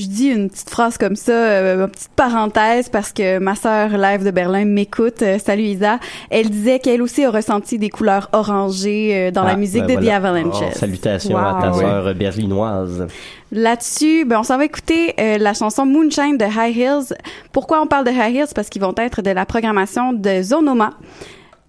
[0.00, 3.90] Je dis une petite phrase comme ça, euh, une petite parenthèse, parce que ma sœur
[3.98, 5.20] live de Berlin m'écoute.
[5.20, 5.98] Euh, salut Isa.
[6.30, 9.96] Elle disait qu'elle aussi a ressenti des couleurs orangées euh, dans la Ah, musique ben
[9.98, 10.06] de voilà.
[10.10, 10.62] The Avalanches.
[10.62, 13.06] Oh, salutations à ta sœur berlinoise.
[13.52, 17.14] Là-dessus, ben, on s'en va écouter euh, la chanson Moonshine de High Hills.
[17.52, 18.52] Pourquoi on parle de High Hills?
[18.54, 20.94] Parce qu'ils vont être de la programmation de Zonoma.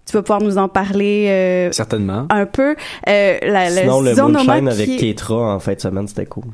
[0.06, 2.26] Tu vas pouvoir nous en parler euh, Certainement.
[2.30, 2.76] un peu.
[3.08, 6.44] Euh, la, Sinon, le Zonoma Moonshine avec qui Ketra en fin de semaine, c'était cool.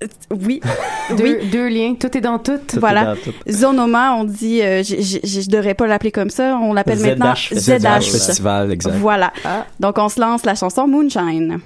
[0.30, 0.60] Oui.
[1.16, 1.48] Deux, oui.
[1.50, 2.58] deux liens, tout est dans tout.
[2.78, 3.04] Voilà.
[3.04, 3.32] dans tout.
[3.48, 6.98] Zonoma, on dit, euh, j- j- j- je devrais pas l'appeler comme ça, on l'appelle
[6.98, 8.02] ZH maintenant Festival.
[8.02, 8.10] ZH.
[8.10, 8.94] Festival, exact.
[8.96, 9.32] Voilà.
[9.80, 11.60] Donc on se lance la chanson Moonshine.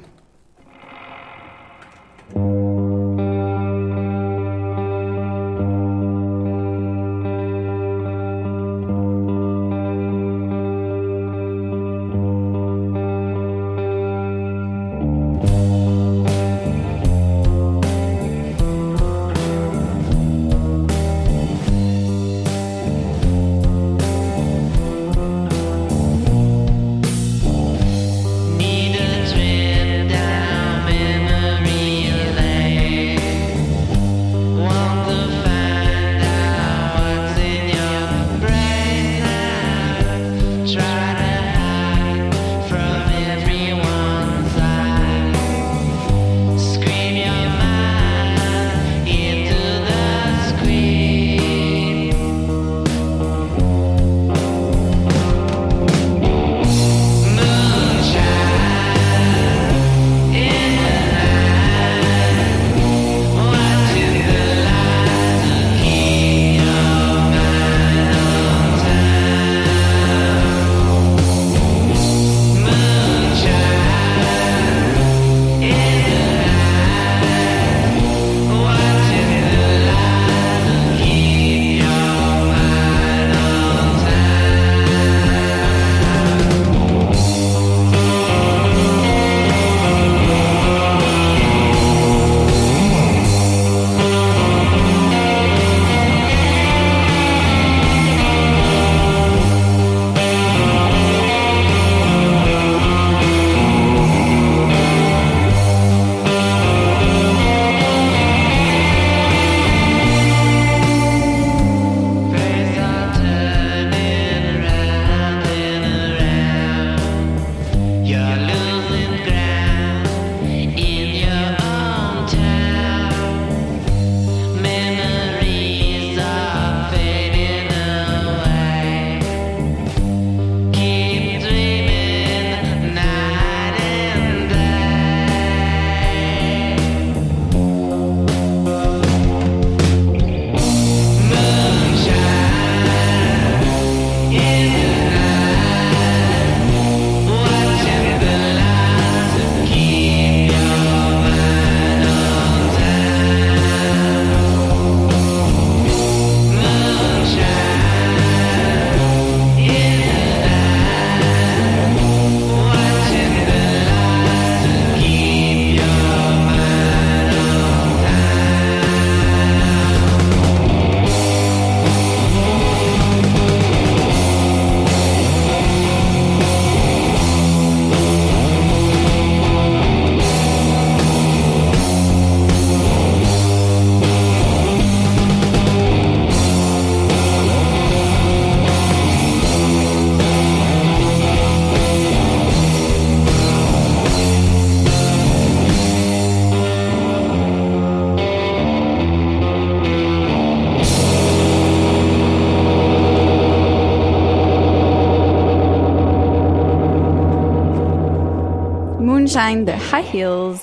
[209.50, 210.60] De High Heels.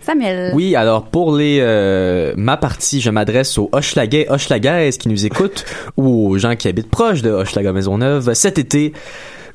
[0.00, 0.52] Samuel.
[0.54, 5.66] Oui, alors pour les euh, ma partie, je m'adresse aux Hochelaga, Hochelaga, qui nous écoutent
[5.98, 8.32] ou aux gens qui habitent proche de Hochelaga Maisonneuve.
[8.32, 8.94] Cet été,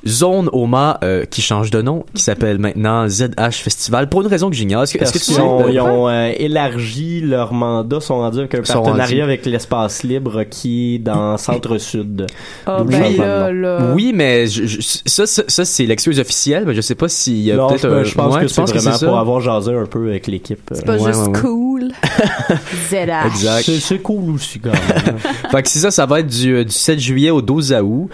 [0.08, 4.50] Zone Oma euh, qui change de nom, qui s'appelle maintenant ZH Festival pour une raison
[4.50, 4.84] que j'ignore.
[4.84, 8.40] Est-ce que, tu Ils sais, ont, euh, ils ont, euh, élargi leur mandat, sont rendus
[8.40, 9.22] avec un partenariat rendus.
[9.22, 12.28] avec l'espace libre qui est dans Centre-Sud.
[12.68, 13.92] Ah, le ben là.
[13.96, 17.40] Oui, mais je- je- ça, ça, ça, c'est l'excuse officielle, mais je sais pas s'il
[17.40, 19.86] y a peut-être je, un- je pense ouais, que c'est vraiment pour avoir jasé un
[19.86, 20.60] peu avec l'équipe.
[20.72, 21.40] C'est pas Ouais, juste ouais, ouais.
[21.42, 21.92] cool.
[22.90, 23.26] ZH.
[23.28, 23.72] Exact.
[23.80, 25.18] C'est cool aussi quand même.
[25.52, 28.10] fait que c'est ça, ça va être du, euh, du 7 juillet au 12 août.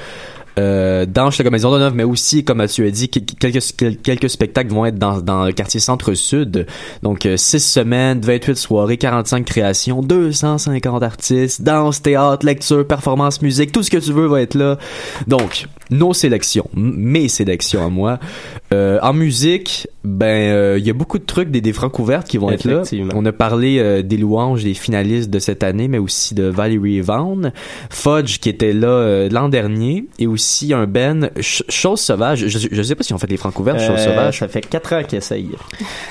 [0.60, 4.30] Euh, dans la Maison Neuve, mais aussi, comme tu as dit, que- quelques, quel- quelques
[4.30, 6.66] spectacles vont être dans, dans le quartier centre-sud.
[7.04, 13.82] Donc, 6 semaines, 28 soirées, 45 créations, 250 artistes, danse, théâtre, lecture, performance, musique, tout
[13.84, 14.78] ce que tu veux va être là.
[15.28, 18.20] Donc, nos sélections, mes sélections à moi.
[18.74, 22.26] Euh, en musique, ben, euh, il y a beaucoup de trucs des, des francs ouvertes
[22.28, 22.84] qui vont être là.
[23.16, 27.02] On a parlé euh, des louanges des finalistes de cette année, mais aussi de Valerie
[27.02, 27.52] Vaughn,
[27.90, 32.48] Fudge qui était là euh, l'an dernier, et aussi un Ben Ch- Chose Sauvage.
[32.48, 34.40] Je, je sais pas si on fait les francs ouvertes Chose Euh, Sauvage.
[34.40, 35.50] Ça fait 4 ans qu'ils essayent.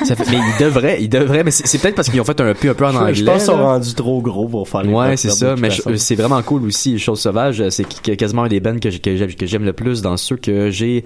[0.04, 2.52] Ça fait- mais ils devraient, ils devraient, mais c'est peut-être parce qu'ils ont fait un
[2.52, 3.14] peu un peu en anglais.
[3.14, 6.14] Je pense qu'ils sont rendus trop gros pour faire les Ouais, c'est ça, mais c'est
[6.14, 6.98] vraiment cool aussi.
[6.98, 10.36] Chose sauvage, c'est qu- quasiment un des bands j'aime que j'aime le plus dans ceux
[10.36, 11.04] que j'ai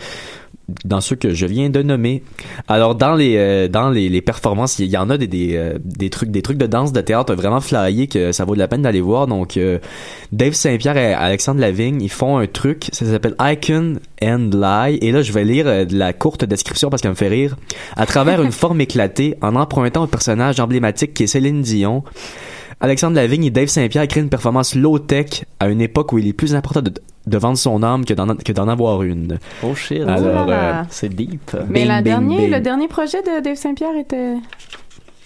[0.84, 2.22] dans ceux que je viens de nommer.
[2.68, 5.78] Alors dans les euh, dans les, les performances, il y, en a des des, euh,
[5.84, 8.68] des trucs des trucs de danse de théâtre vraiment flyés que ça vaut de la
[8.68, 9.26] peine d'aller voir.
[9.26, 9.78] Donc euh,
[10.32, 15.12] Dave Saint-Pierre et Alexandre Lavigne, ils font un truc, ça s'appelle Icon and Lie et
[15.12, 17.56] là je vais lire euh, de la courte description parce qu'elle me fait rire.
[17.96, 22.02] À travers une forme éclatée, en empruntant un personnage emblématique qui est Céline Dion,
[22.84, 26.32] Alexandre Lavigne et Dave Saint-Pierre créent une performance low-tech à une époque où il est
[26.34, 26.92] plus important de,
[27.26, 29.38] de vendre son âme que d'en, que d'en avoir une.
[29.62, 30.02] Oh shit.
[30.02, 31.56] Alors, euh, C'est deep.
[31.70, 32.50] Mais Bing, la bing, dernier, bing.
[32.50, 34.34] le dernier projet de Dave Saint-Pierre était.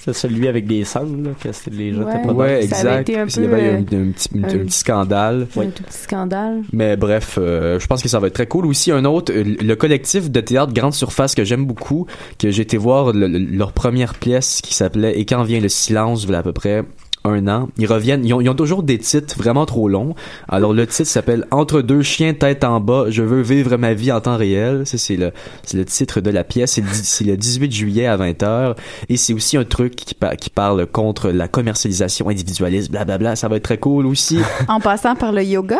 [0.00, 2.14] C'est celui avec des sangles, là, que c'était les gens Ouais.
[2.16, 3.00] étaient pas ouais, Ça avait exact.
[3.08, 5.46] été un Il y avait un, euh, un petit, un un- petit scandale.
[5.56, 6.62] un tout petit scandale.
[6.72, 8.64] Mais bref, euh, je pense que ça va être très cool.
[8.66, 12.06] Aussi, un autre, euh, le collectif de théâtre Grande Surface que j'aime beaucoup,
[12.38, 15.68] que j'ai été voir le- le- leur première pièce qui s'appelait Et quand vient le
[15.68, 16.84] silence, voilà à peu près
[17.24, 17.68] un an.
[17.78, 20.14] Ils reviennent, ils ont, ils ont toujours des titres vraiment trop longs.
[20.48, 24.12] Alors le titre s'appelle Entre deux chiens tête en bas, je veux vivre ma vie
[24.12, 24.86] en temps réel.
[24.86, 25.32] Ça c'est le
[25.64, 26.72] c'est le titre de la pièce.
[26.72, 28.76] C'est le, dix- c'est le 18 juillet à 20h
[29.08, 33.36] et c'est aussi un truc qui, pa- qui parle contre la commercialisation individualiste, blablabla.
[33.36, 34.38] Ça va être très cool aussi.
[34.68, 35.78] En passant par le yoga,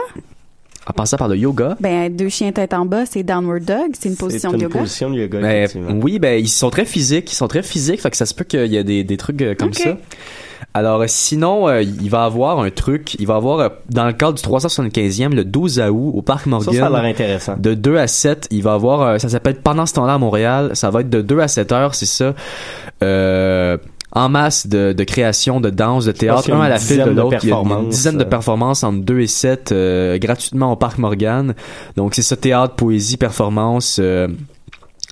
[0.87, 1.77] en passant par le yoga.
[1.81, 4.69] ben deux chiens tête en bas, c'est downward dog, c'est une position C'est de une
[4.71, 4.81] yoga.
[4.81, 6.01] position de yoga, Mais, effectivement.
[6.03, 8.45] oui, ben ils sont très physiques, ils sont très physiques, fait que ça se peut
[8.45, 9.99] qu'il y a des, des trucs euh, comme ça.
[10.79, 14.13] Alors euh, sinon, euh, il va avoir un truc, il va avoir euh, dans le
[14.13, 16.75] cadre du 375e le 12 août au parc Ça, Morgan.
[16.75, 17.55] ça a l'air intéressant.
[17.59, 20.71] de 2 à 7, il va avoir euh, ça s'appelle pendant ce temps-là à Montréal,
[20.75, 22.35] ça va être de 2 à 7 heures, c'est ça.
[23.03, 23.77] Euh,
[24.13, 27.11] en masse de, de création, de danse, de théâtre, a un à la file de
[27.11, 27.39] l'autre.
[27.43, 30.77] Il y a une performances, dizaine de performances entre 2 et 7 euh, gratuitement au
[30.77, 31.55] Parc Morgan.
[31.97, 33.99] Donc c'est ça, théâtre, poésie, performance.
[34.01, 34.27] euh,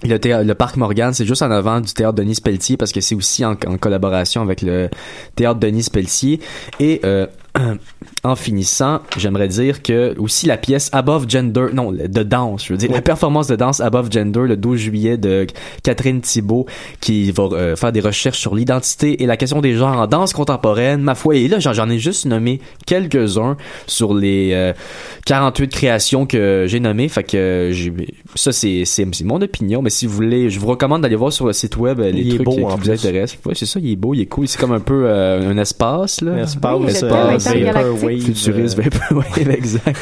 [0.02, 3.14] le, le parc Morgan, c'est juste en avant du théâtre Denis Pelletier parce que c'est
[3.14, 4.90] aussi en, en collaboration avec le
[5.34, 6.40] théâtre Denis Pelletier.
[6.80, 7.26] Et euh,
[8.24, 12.76] en finissant, j'aimerais dire que aussi la pièce Above Gender, non, de danse, je veux
[12.78, 15.46] dire, la performance de danse Above Gender le 12 juillet de
[15.82, 16.66] Catherine Thibault
[17.00, 20.32] qui va euh, faire des recherches sur l'identité et la question des genres en danse
[20.32, 21.36] contemporaine, ma foi.
[21.36, 24.72] Et là, j'en j'en ai juste nommé quelques-uns sur les euh,
[25.26, 27.08] 48 créations que j'ai nommées.
[27.08, 27.92] Fait que euh, j'ai-
[28.34, 29.82] ça, c'est c'est- c'est mon opinion.
[29.82, 32.20] Mais si vous voulez, je vous recommande d'aller voir sur le site web euh, les
[32.22, 32.90] Il est trucs beau, qui, en qui vous plus.
[32.92, 33.38] intéressent.
[33.44, 34.48] Ouais, c'est ça, il est beau, il est cool.
[34.48, 36.38] C'est comme un peu euh, un espace, là.
[36.38, 36.90] Espace, Oui,
[37.54, 39.96] Vaporwave, futuriste, vapor- ouais, exact.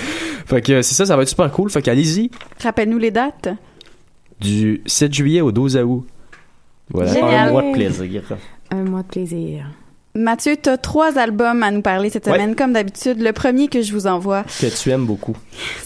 [0.47, 1.71] Fait que c'est ça, ça va être super cool.
[1.71, 2.31] Fait qu'allez-y
[2.63, 3.49] Rappelle-nous les dates.
[4.41, 6.07] du 7 juillet au 12 août.
[6.91, 7.13] Voilà.
[7.15, 7.49] Génial.
[7.49, 8.23] Un mois de plaisir.
[8.71, 9.67] Un mois de plaisir.
[10.17, 12.35] Mathieu, tu as trois albums à nous parler cette Ouais.
[12.35, 13.21] semaine, comme d'habitude.
[13.21, 15.37] Le premier que je vous envoie, Que tu aimes beaucoup.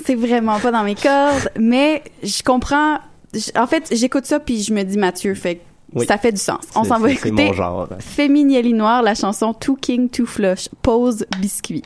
[0.05, 2.99] c'est vraiment pas dans mes cordes, mais je comprends.
[3.57, 5.61] En fait, j'écoute ça puis je me dis Mathieu, fait que
[5.95, 6.07] Oui.
[6.07, 6.61] ça fait du sens.
[6.75, 7.89] On s'en va écouter genre.
[7.99, 11.83] Féminielli Noir, la chanson Two King, Two Flush, Pause Biscuit.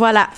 [0.00, 0.30] Voilà.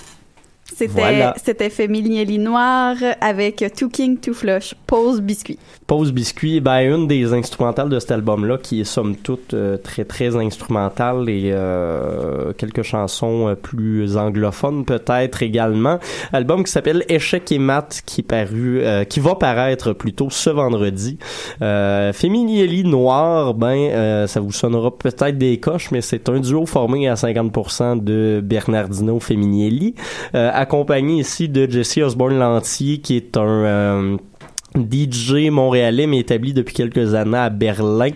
[0.75, 1.35] C'était Voilà.
[1.41, 5.57] c'était Fémilielli Noir avec Two King, Two Flush, Pause Biscuit.
[5.87, 10.05] Pause Biscuit, ben une des instrumentales de cet album-là qui est somme toute euh, très
[10.05, 15.99] très instrumentale et euh, quelques chansons euh, plus anglophones peut-être également.
[16.31, 20.49] Album qui s'appelle Échec et mat qui est paru, euh, qui va paraître plutôt ce
[20.49, 21.17] vendredi.
[21.61, 26.65] Euh, Feminielli Noir, ben euh, ça vous sonnera peut-être des coches, mais c'est un duo
[26.65, 29.95] formé à 50% de Bernardino Feminielli,
[30.35, 34.17] euh, accompagné ici de Jesse Osborne Lantier qui est un
[34.75, 38.09] DJ montréalais mais établi depuis quelques années à Berlin.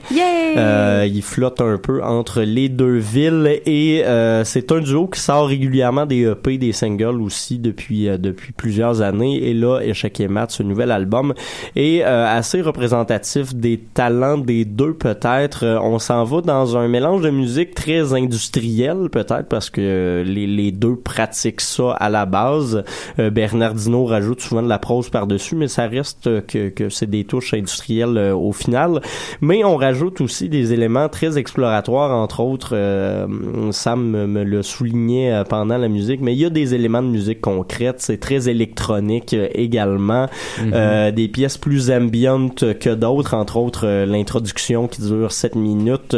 [0.55, 5.19] Euh, il flotte un peu entre les deux villes et euh, c'est un duo qui
[5.19, 10.19] sort régulièrement des EP, des singles aussi depuis euh, depuis plusieurs années et là Échec
[10.19, 11.33] et Mat, ce nouvel album
[11.75, 15.63] est euh, assez représentatif des talents des deux peut-être.
[15.63, 20.47] Euh, on s'en va dans un mélange de musique très industriel peut-être parce que les,
[20.47, 22.83] les deux pratiquent ça à la base.
[23.19, 27.25] Euh, Bernardino rajoute souvent de la prose par-dessus mais ça reste que, que c'est des
[27.25, 29.01] touches industrielles au final.
[29.41, 33.27] Mais on rajoute aussi des éléments très exploratoires, entre autres, euh,
[33.71, 37.01] Sam me, me le soulignait euh, pendant la musique, mais il y a des éléments
[37.01, 40.27] de musique concrète, c'est très électronique euh, également,
[40.59, 40.71] Mhm.
[40.73, 46.15] Euh, des pièces plus ambiantes que d'autres, entre autres l'introduction qui dure 7 minutes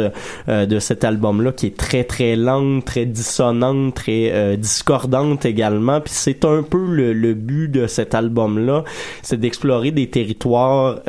[0.48, 6.12] euh, de cet album-là, qui est très très lente, très dissonante, très discordante également, puis
[6.14, 8.84] c'est un peu le, le but de cet album-là,
[9.22, 11.00] c'est d'explorer des territoires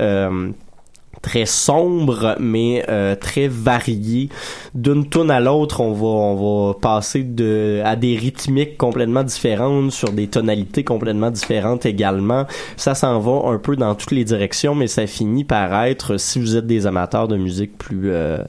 [1.21, 4.29] très sombres mais euh, très variés
[4.73, 9.91] d'une tune à l'autre on va on va passer de à des rythmiques complètement différentes
[9.91, 12.45] sur des tonalités complètement différentes également.
[12.77, 16.39] Ça s'en va un peu dans toutes les directions mais ça finit par être si
[16.39, 18.43] vous êtes des amateurs de musique plus euh,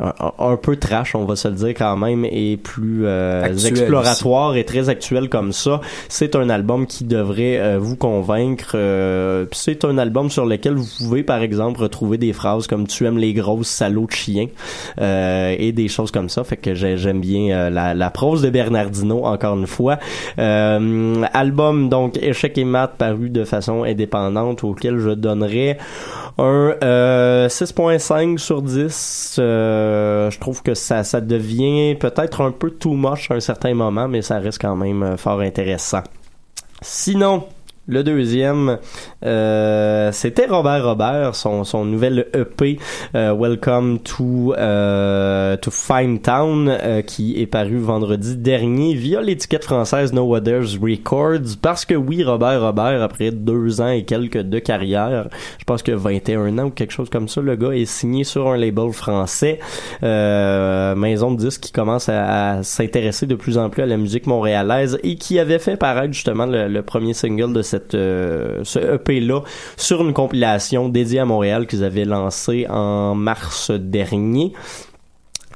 [0.00, 4.54] un, un peu trash, on va se le dire quand même, et plus euh, exploratoire
[4.56, 5.80] et très actuel comme ça.
[6.08, 8.72] C'est un album qui devrait euh, vous convaincre.
[8.76, 13.06] euh, c'est un album sur lequel vous pouvez, par exemple, retrouver des phrases comme "Tu
[13.06, 14.46] aimes les grosses salauds de chiens"
[15.00, 16.44] euh, et des choses comme ça.
[16.44, 19.98] Fait que j'ai- j'aime bien euh, la, la prose de Bernardino encore une fois.
[20.38, 25.78] Euh, album donc Échec et mat paru de façon indépendante auquel je donnerais
[26.38, 29.36] un euh, 6.5 sur 10.
[29.40, 29.87] Euh,
[30.30, 34.08] je trouve que ça, ça devient peut-être un peu too much à un certain moment,
[34.08, 36.02] mais ça reste quand même euh, fort intéressant.
[36.80, 37.44] Sinon,
[37.88, 38.78] le deuxième,
[39.24, 42.78] euh, c'était Robert Robert, son, son nouvel EP
[43.14, 49.64] euh, Welcome to euh, to Fine Town euh, qui est paru vendredi dernier via l'étiquette
[49.64, 51.56] française No Others Records.
[51.62, 55.28] Parce que oui Robert Robert après deux ans et quelques de carrière,
[55.58, 58.48] je pense que 21 ans ou quelque chose comme ça, le gars est signé sur
[58.48, 59.60] un label français,
[60.02, 63.96] euh, maison de disques qui commence à, à s'intéresser de plus en plus à la
[63.96, 68.60] musique montréalaise et qui avait fait paraître justement le, le premier single de cette euh,
[68.64, 69.42] ce EP là
[69.76, 74.52] sur une compilation dédiée à Montréal qu'ils avaient lancée en mars dernier.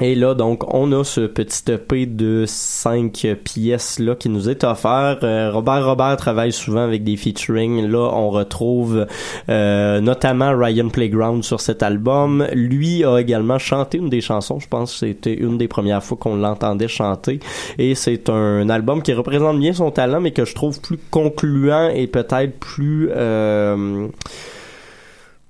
[0.01, 4.65] Et là, donc, on a ce petit EP de cinq pièces là qui nous est
[4.65, 5.19] offert.
[5.23, 7.87] Euh, Robert Robert travaille souvent avec des featuring.
[7.87, 9.07] Là, on retrouve
[9.51, 12.47] euh, notamment Ryan Playground sur cet album.
[12.55, 14.59] Lui a également chanté une des chansons.
[14.61, 17.39] Je pense que c'était une des premières fois qu'on l'entendait chanter.
[17.79, 21.91] Et c'est un album qui représente bien son talent, mais que je trouve plus concluant
[21.91, 23.11] et peut-être plus...
[23.15, 24.09] euh,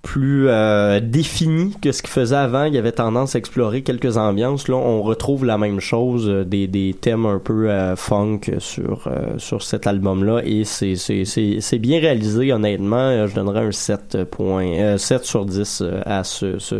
[0.02, 2.64] plus euh, défini que ce qu'il faisait avant.
[2.64, 4.68] Il avait tendance à explorer quelques ambiances.
[4.68, 9.06] Là, on retrouve la même chose, euh, des, des thèmes un peu euh, funk sur
[9.06, 12.52] euh, sur cet album-là, et c'est c'est c'est c'est bien réalisé.
[12.52, 16.76] Honnêtement, je donnerais un 7 point, euh, 7 sur 10 euh, à ce ce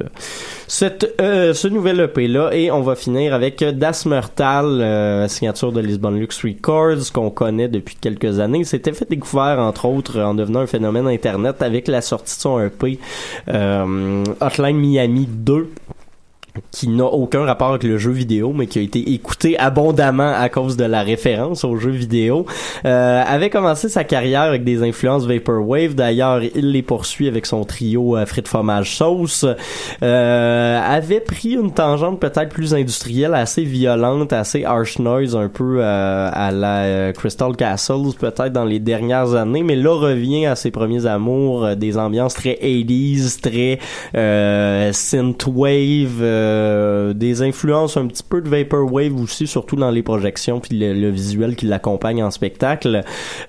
[0.66, 6.10] cette, ce nouvel EP là, et on va finir avec Das Murtal, signature de Lisbon
[6.10, 8.60] Lux Records qu'on connaît depuis quelques années.
[8.60, 12.40] Il s'était fait découvert entre autres en devenant un phénomène internet avec la sortie de
[12.40, 12.98] son EP
[13.46, 15.91] Hotline Miami 2
[16.70, 20.48] qui n'a aucun rapport avec le jeu vidéo, mais qui a été écouté abondamment à
[20.48, 22.46] cause de la référence au jeu vidéo,
[22.84, 25.94] euh, avait commencé sa carrière avec des influences Vaporwave.
[25.94, 29.46] D'ailleurs, il les poursuit avec son trio euh, frites fromage sauce.
[30.02, 35.78] Euh, avait pris une tangente peut-être plus industrielle, assez violente, assez harsh noise, un peu
[35.80, 40.56] euh, à la euh, Crystal Castles peut-être dans les dernières années, mais là revient à
[40.56, 43.78] ses premiers amours, euh, des ambiances très 80s, très
[44.92, 50.78] synthwave, euh, des influences un petit peu de vaporwave aussi, surtout dans les projections puis
[50.78, 53.02] le, le visuel qui l'accompagne en spectacle.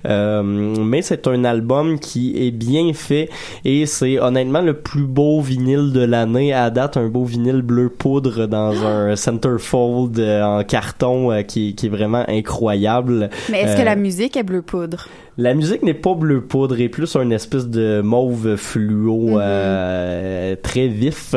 [0.06, 3.28] Euh, mais c'est un album qui est bien fait
[3.64, 7.88] et c'est honnêtement le plus beau vinyle de l'année à date, un beau vinyle bleu
[7.88, 13.30] poudre dans un centerfold euh, en carton qui, qui est vraiment incroyable.
[13.50, 15.08] Mais est-ce que la musique est bleu poudre?
[15.38, 19.38] La musique n'est pas bleu poudre, et plus un espèce de mauve fluo Mhm.
[19.40, 21.34] euh, très vif.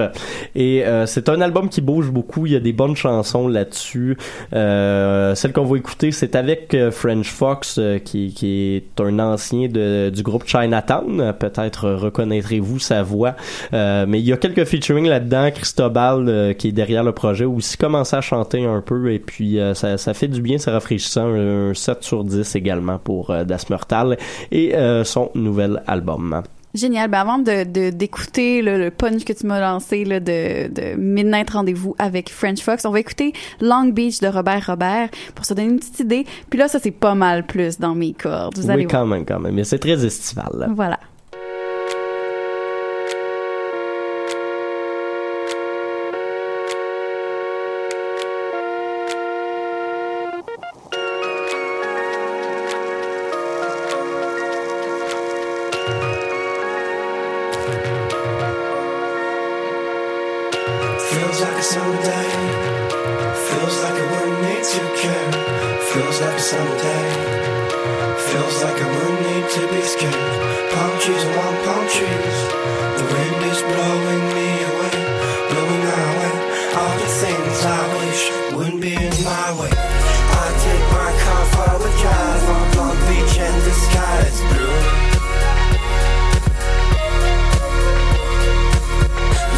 [0.55, 2.45] Et euh, c'est un album qui bouge beaucoup.
[2.45, 4.17] Il y a des bonnes chansons là-dessus.
[4.53, 9.67] Euh, celle qu'on va écouter, c'est avec euh, French Fox, qui, qui est un ancien
[9.67, 11.33] de, du groupe Chinatown.
[11.39, 13.35] Peut-être reconnaîtrez-vous sa voix.
[13.73, 15.49] Euh, mais il y a quelques featuring là-dedans.
[15.51, 19.11] Cristobal, qui est derrière le projet, aussi commencé à chanter un peu.
[19.11, 21.27] Et puis, euh, ça, ça fait du bien, c'est rafraîchissant.
[21.27, 24.17] Un, un 7 sur 10 également pour Das Mortal
[24.51, 26.43] et euh, son nouvel album.
[26.73, 27.09] Génial.
[27.09, 31.49] Ben avant de d'écouter le, le punch que tu m'as lancé là, de, de Midnight
[31.49, 35.69] Rendez-vous avec French Fox, on va écouter Long Beach de Robert Robert pour se donner
[35.69, 36.25] une petite idée.
[36.49, 38.57] Puis là, ça c'est pas mal plus dans mes cordes.
[38.57, 39.01] Vous allez oui, voir.
[39.01, 39.55] quand même, quand même.
[39.55, 40.69] Mais c'est très estival.
[40.75, 40.99] Voilà.
[64.77, 67.09] Feels like a summer day.
[68.29, 70.13] Feels like I wouldn't need to be scared.
[70.69, 72.37] Palm trees and wild palm trees.
[72.97, 74.97] The wind is blowing me away,
[75.49, 76.33] blowing away.
[76.77, 78.21] All the things I wish
[78.53, 79.73] wouldn't be in my way.
[79.73, 84.77] I take my car for a drive on Long Beach and the sky is blue.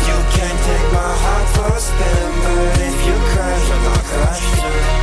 [0.08, 4.99] You can take my heart for a spin, but if you crash, I'm not crash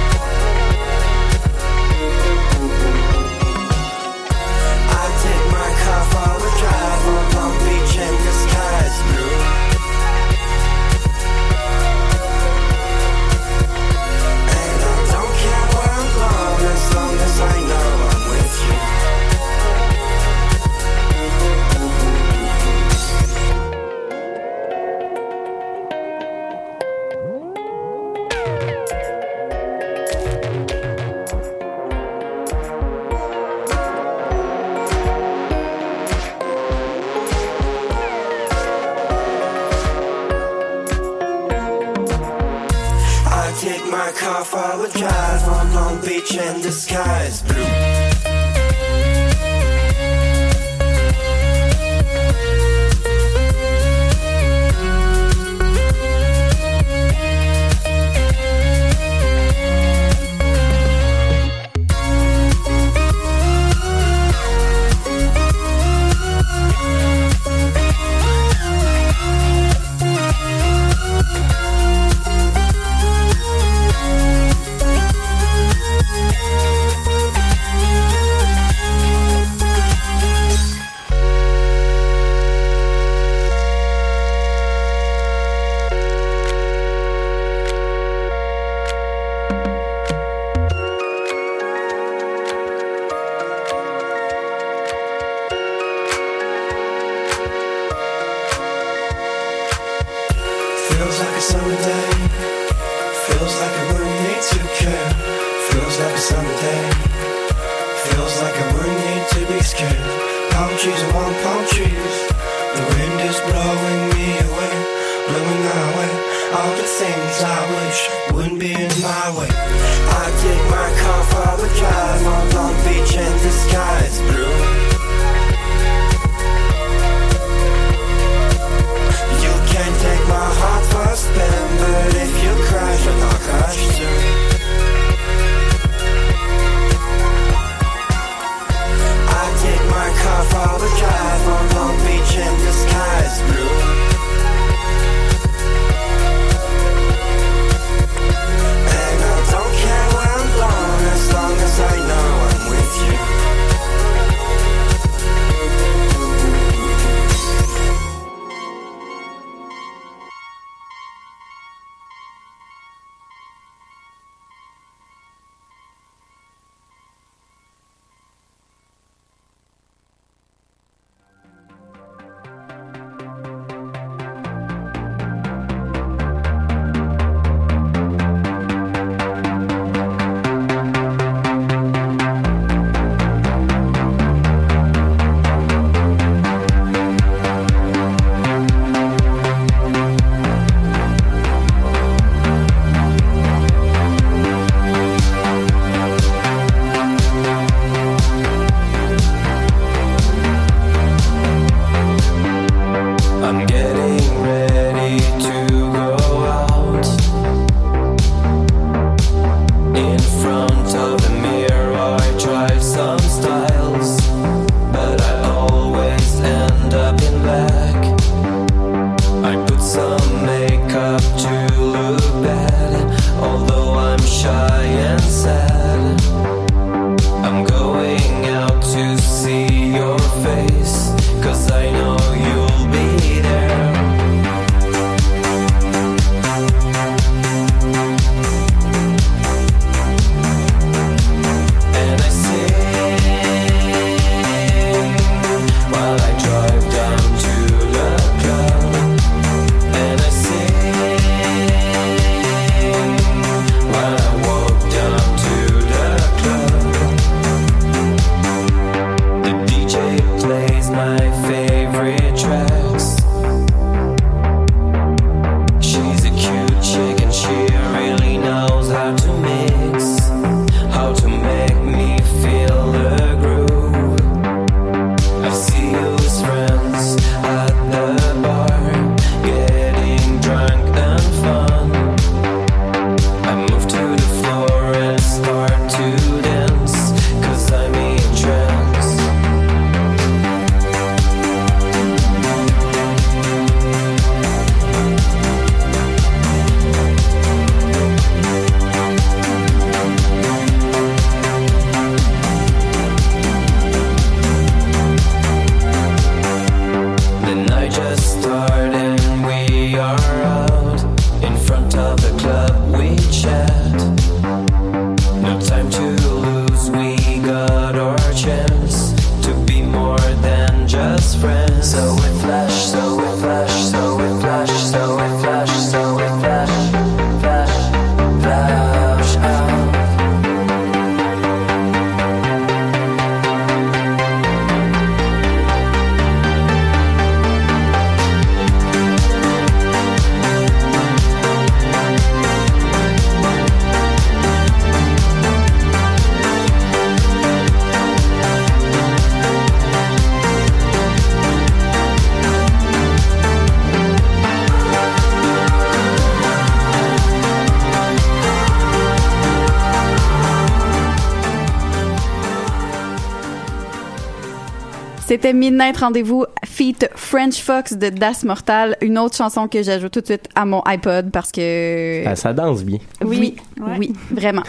[365.37, 370.22] C'était Midnight Rendez-vous feat French Fox de Das Mortal, une autre chanson que j'ajoute tout
[370.22, 372.97] de suite à mon iPod parce que Ah, ça danse bien.
[373.22, 373.97] oui, Ouais.
[373.99, 374.62] oui, vraiment.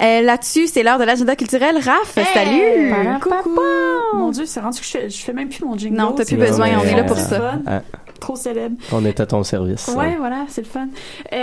[0.00, 1.76] Euh, Là-dessus, c'est l'heure de l'agenda culturel.
[1.76, 2.24] Raph, Hey!
[2.32, 3.20] salut!
[3.20, 3.60] Coucou!
[4.14, 5.96] Mon Dieu, c'est rendu que je fais, je fais même plus mon jingle.
[5.98, 7.56] Non, t'as plus besoin, on est là pour ça.
[7.66, 7.82] Ah,
[8.24, 8.76] Trop célèbre.
[8.92, 9.88] on est à ton service.
[9.96, 10.88] Ouais, voilà, c'est le fun.
[11.32, 11.36] Euh,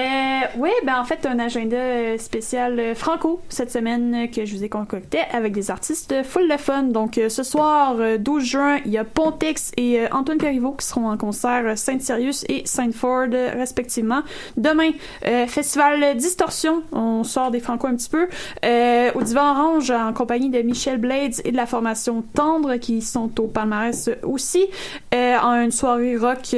[0.60, 4.64] ouais, ben en fait, un agenda euh, spécial euh, franco cette semaine que je vous
[4.64, 6.84] ai concocté avec des artistes full de fun.
[6.84, 10.86] Donc euh, ce soir, euh, 12 juin, il y a Pontex et Antoine Corriveau qui
[10.86, 14.22] seront en concert Saint-Sirius et Saint-Ford euh, respectivement.
[14.58, 14.92] Demain,
[15.28, 18.28] euh, festival Distorsion, on sort des franco un petit peu.
[18.66, 23.02] Euh, au Divan Orange en compagnie de Michel Blades et de la formation Tendre qui
[23.02, 24.66] sont au palmarès aussi.
[25.14, 26.54] Euh, en une soirée rock,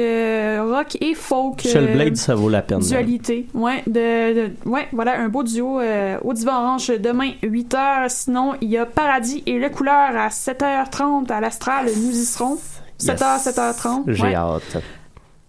[0.60, 1.64] rock et folk.
[1.64, 2.80] Michel euh, Blade, ça vaut la peine.
[2.80, 3.46] Dualité.
[3.54, 8.08] Ouais, de, de- ouais, voilà, un beau duo euh, au Divan Orange demain, 8h.
[8.08, 11.86] Sinon, il y a Paradis et Le Couleur à 7h30 à l'Astral.
[11.86, 12.58] Nous y serons.
[13.00, 14.02] 7h, 7h30.
[14.08, 14.34] J'ai ouais.
[14.34, 14.82] hâte.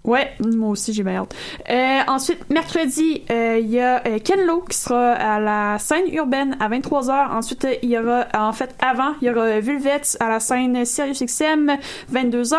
[0.06, 1.36] Ouais, moi aussi j'ai bien hâte.
[1.70, 6.06] Euh, ensuite, mercredi, euh, il y a euh, Ken Lo qui sera à la scène
[6.14, 7.32] urbaine à 23h.
[7.32, 11.24] Ensuite, il y aura, en fait, avant, il y aura Vulvet à la scène Sirius
[11.24, 11.78] XM,
[12.14, 12.56] 22h.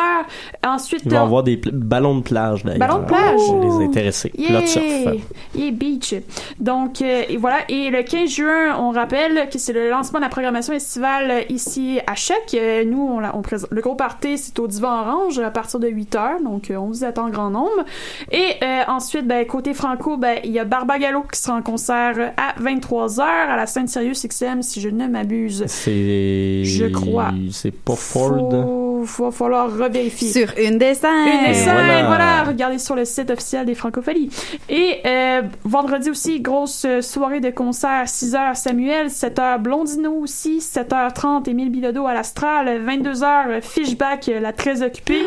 [0.66, 2.78] Ensuite, Il va y on- avoir des ballons de plage d'ailleurs.
[2.80, 3.40] Ballons de plage?
[3.47, 4.32] Pour les intéressés.
[4.51, 4.84] Là de surf.
[4.84, 5.12] Yeah!
[5.55, 6.14] Yeah, beach.
[6.59, 7.59] Donc, euh, et voilà.
[7.68, 11.40] Et le 15 juin, on rappelle que c'est le lancement de la programmation estivale euh,
[11.49, 12.14] ici à.
[12.55, 15.88] Euh, nous, on, on présente, le gros party, c'est au Divan Orange à partir de
[15.88, 16.40] 8 heures.
[16.42, 17.84] Donc, on vous attend en grand nombre.
[18.32, 22.14] Et euh, ensuite, ben, côté franco, ben, il y a Barbagallo qui sera en concert
[22.18, 25.64] euh, à 23 heures à la scène Sirius XM, si je ne m'abuse.
[25.66, 26.64] C'est.
[26.64, 27.30] Je crois.
[27.53, 28.51] C'est pas Ford.
[28.51, 30.30] Faut, faut falloir revérifier.
[30.30, 31.11] Sur une des scènes.
[31.26, 32.07] Une des scènes, voilà.
[32.07, 32.45] voilà.
[32.45, 34.30] Regardez sur le site officiel des Francopholies.
[34.68, 41.70] Et euh, vendredi aussi, grosse soirée de concert, 6h Samuel, 7h Blondino aussi, 7h30 Émile
[41.70, 45.22] Bilodeau à l'Astral, 22h Fishback, la très occupée,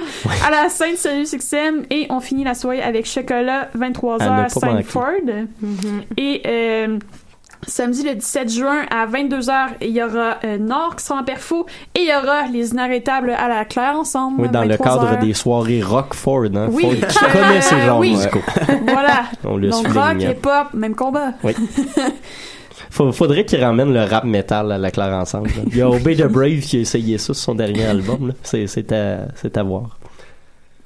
[0.46, 4.18] à la scène Sirius XM, et on finit la soirée avec Chocolat, À ne 23h
[4.20, 5.06] pas Saint-Ford.
[6.18, 6.98] Et euh,
[7.68, 11.66] Samedi le 17 juin à 22h, il y aura euh, Nord qui sera en perfo
[11.94, 14.42] et il y aura les inarrêtables à la Claire ensemble.
[14.44, 15.20] Oui, dans le 23 cadre heures.
[15.20, 16.46] des soirées rock Ford.
[16.56, 16.70] Hein.
[16.72, 16.84] Oui.
[16.84, 18.12] Ford qui connaît ces genres Oui.
[18.12, 18.40] musicaux.
[18.88, 19.24] Voilà.
[19.44, 20.00] On le Donc souligne.
[20.02, 21.34] rock et pop, même combat.
[21.44, 21.54] Oui.
[23.12, 25.50] Faudrait qu'il ramène le rap metal à la Claire ensemble.
[25.50, 25.62] là.
[25.68, 28.34] Il y a Obey the Brave qui a essayé ça sur son dernier album.
[28.94, 29.99] à, c'est à voir.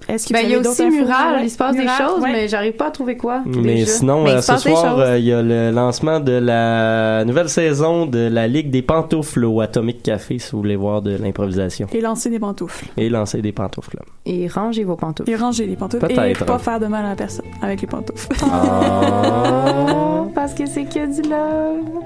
[0.08, 0.86] Est-ce que Ben, y a aussi?
[0.90, 2.32] Mural, il se passe Mural, des choses, ouais.
[2.32, 3.42] mais j'arrive pas à trouver quoi.
[3.46, 3.86] Mais déjà.
[3.92, 8.06] sinon, Mais euh, ce soir, euh, il y a le lancement de la nouvelle saison
[8.06, 11.88] de la Ligue des pantoufles au Atomic Café, si vous voulez voir de l'improvisation.
[11.94, 12.86] Et lancer des pantoufles.
[12.98, 13.98] Et lancer des pantoufles.
[13.98, 14.04] là.
[14.26, 15.30] Et rangez vos pantoufles.
[15.30, 16.12] Et ranger les pantoufles.
[16.12, 18.28] Et pas faire de mal à la personne avec les pantoufles.
[18.44, 22.04] Oh, parce que c'est que du love.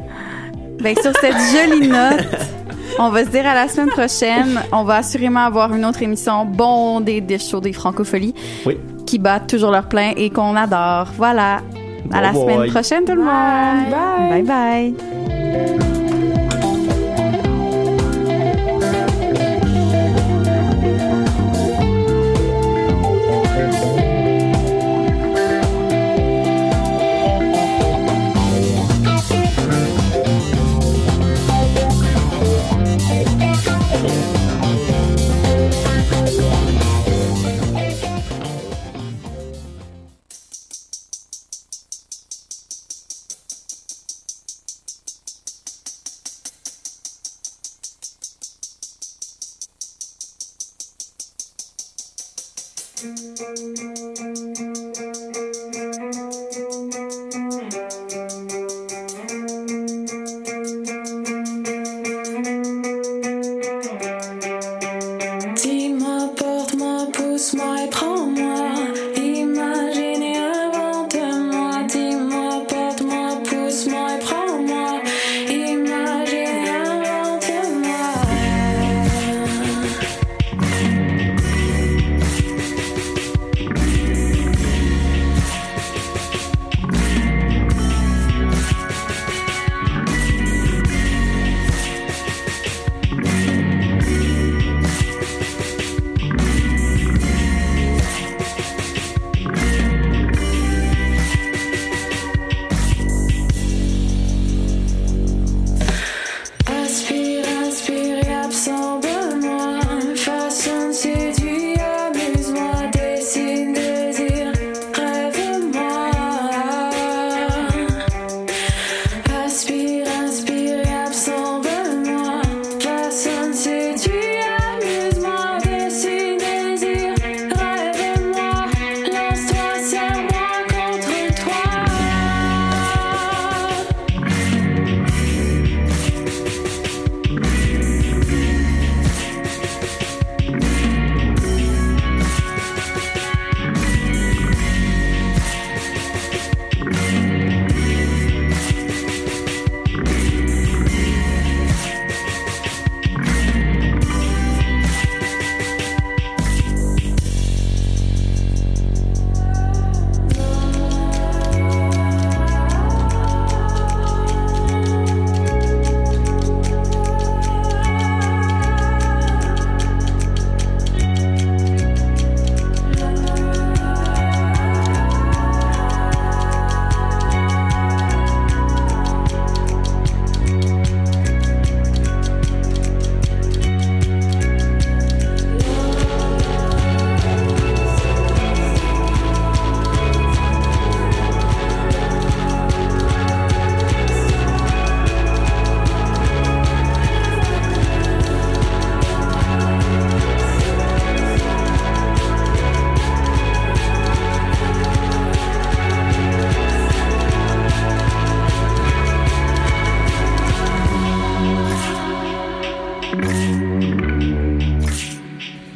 [0.82, 2.28] Ben, sur cette jolie note,
[3.00, 4.62] on va se dire à la semaine prochaine.
[4.72, 8.34] On va assurément avoir une autre émission bondée des shows des francopholies
[8.66, 8.78] Oui.
[9.06, 11.08] qui battent toujours leur plein et qu'on adore.
[11.18, 11.62] Voilà.
[12.12, 12.70] À la Bye semaine bye.
[12.70, 13.92] prochaine, tout le monde.
[14.30, 14.96] Bye bye.
[15.90, 15.97] You.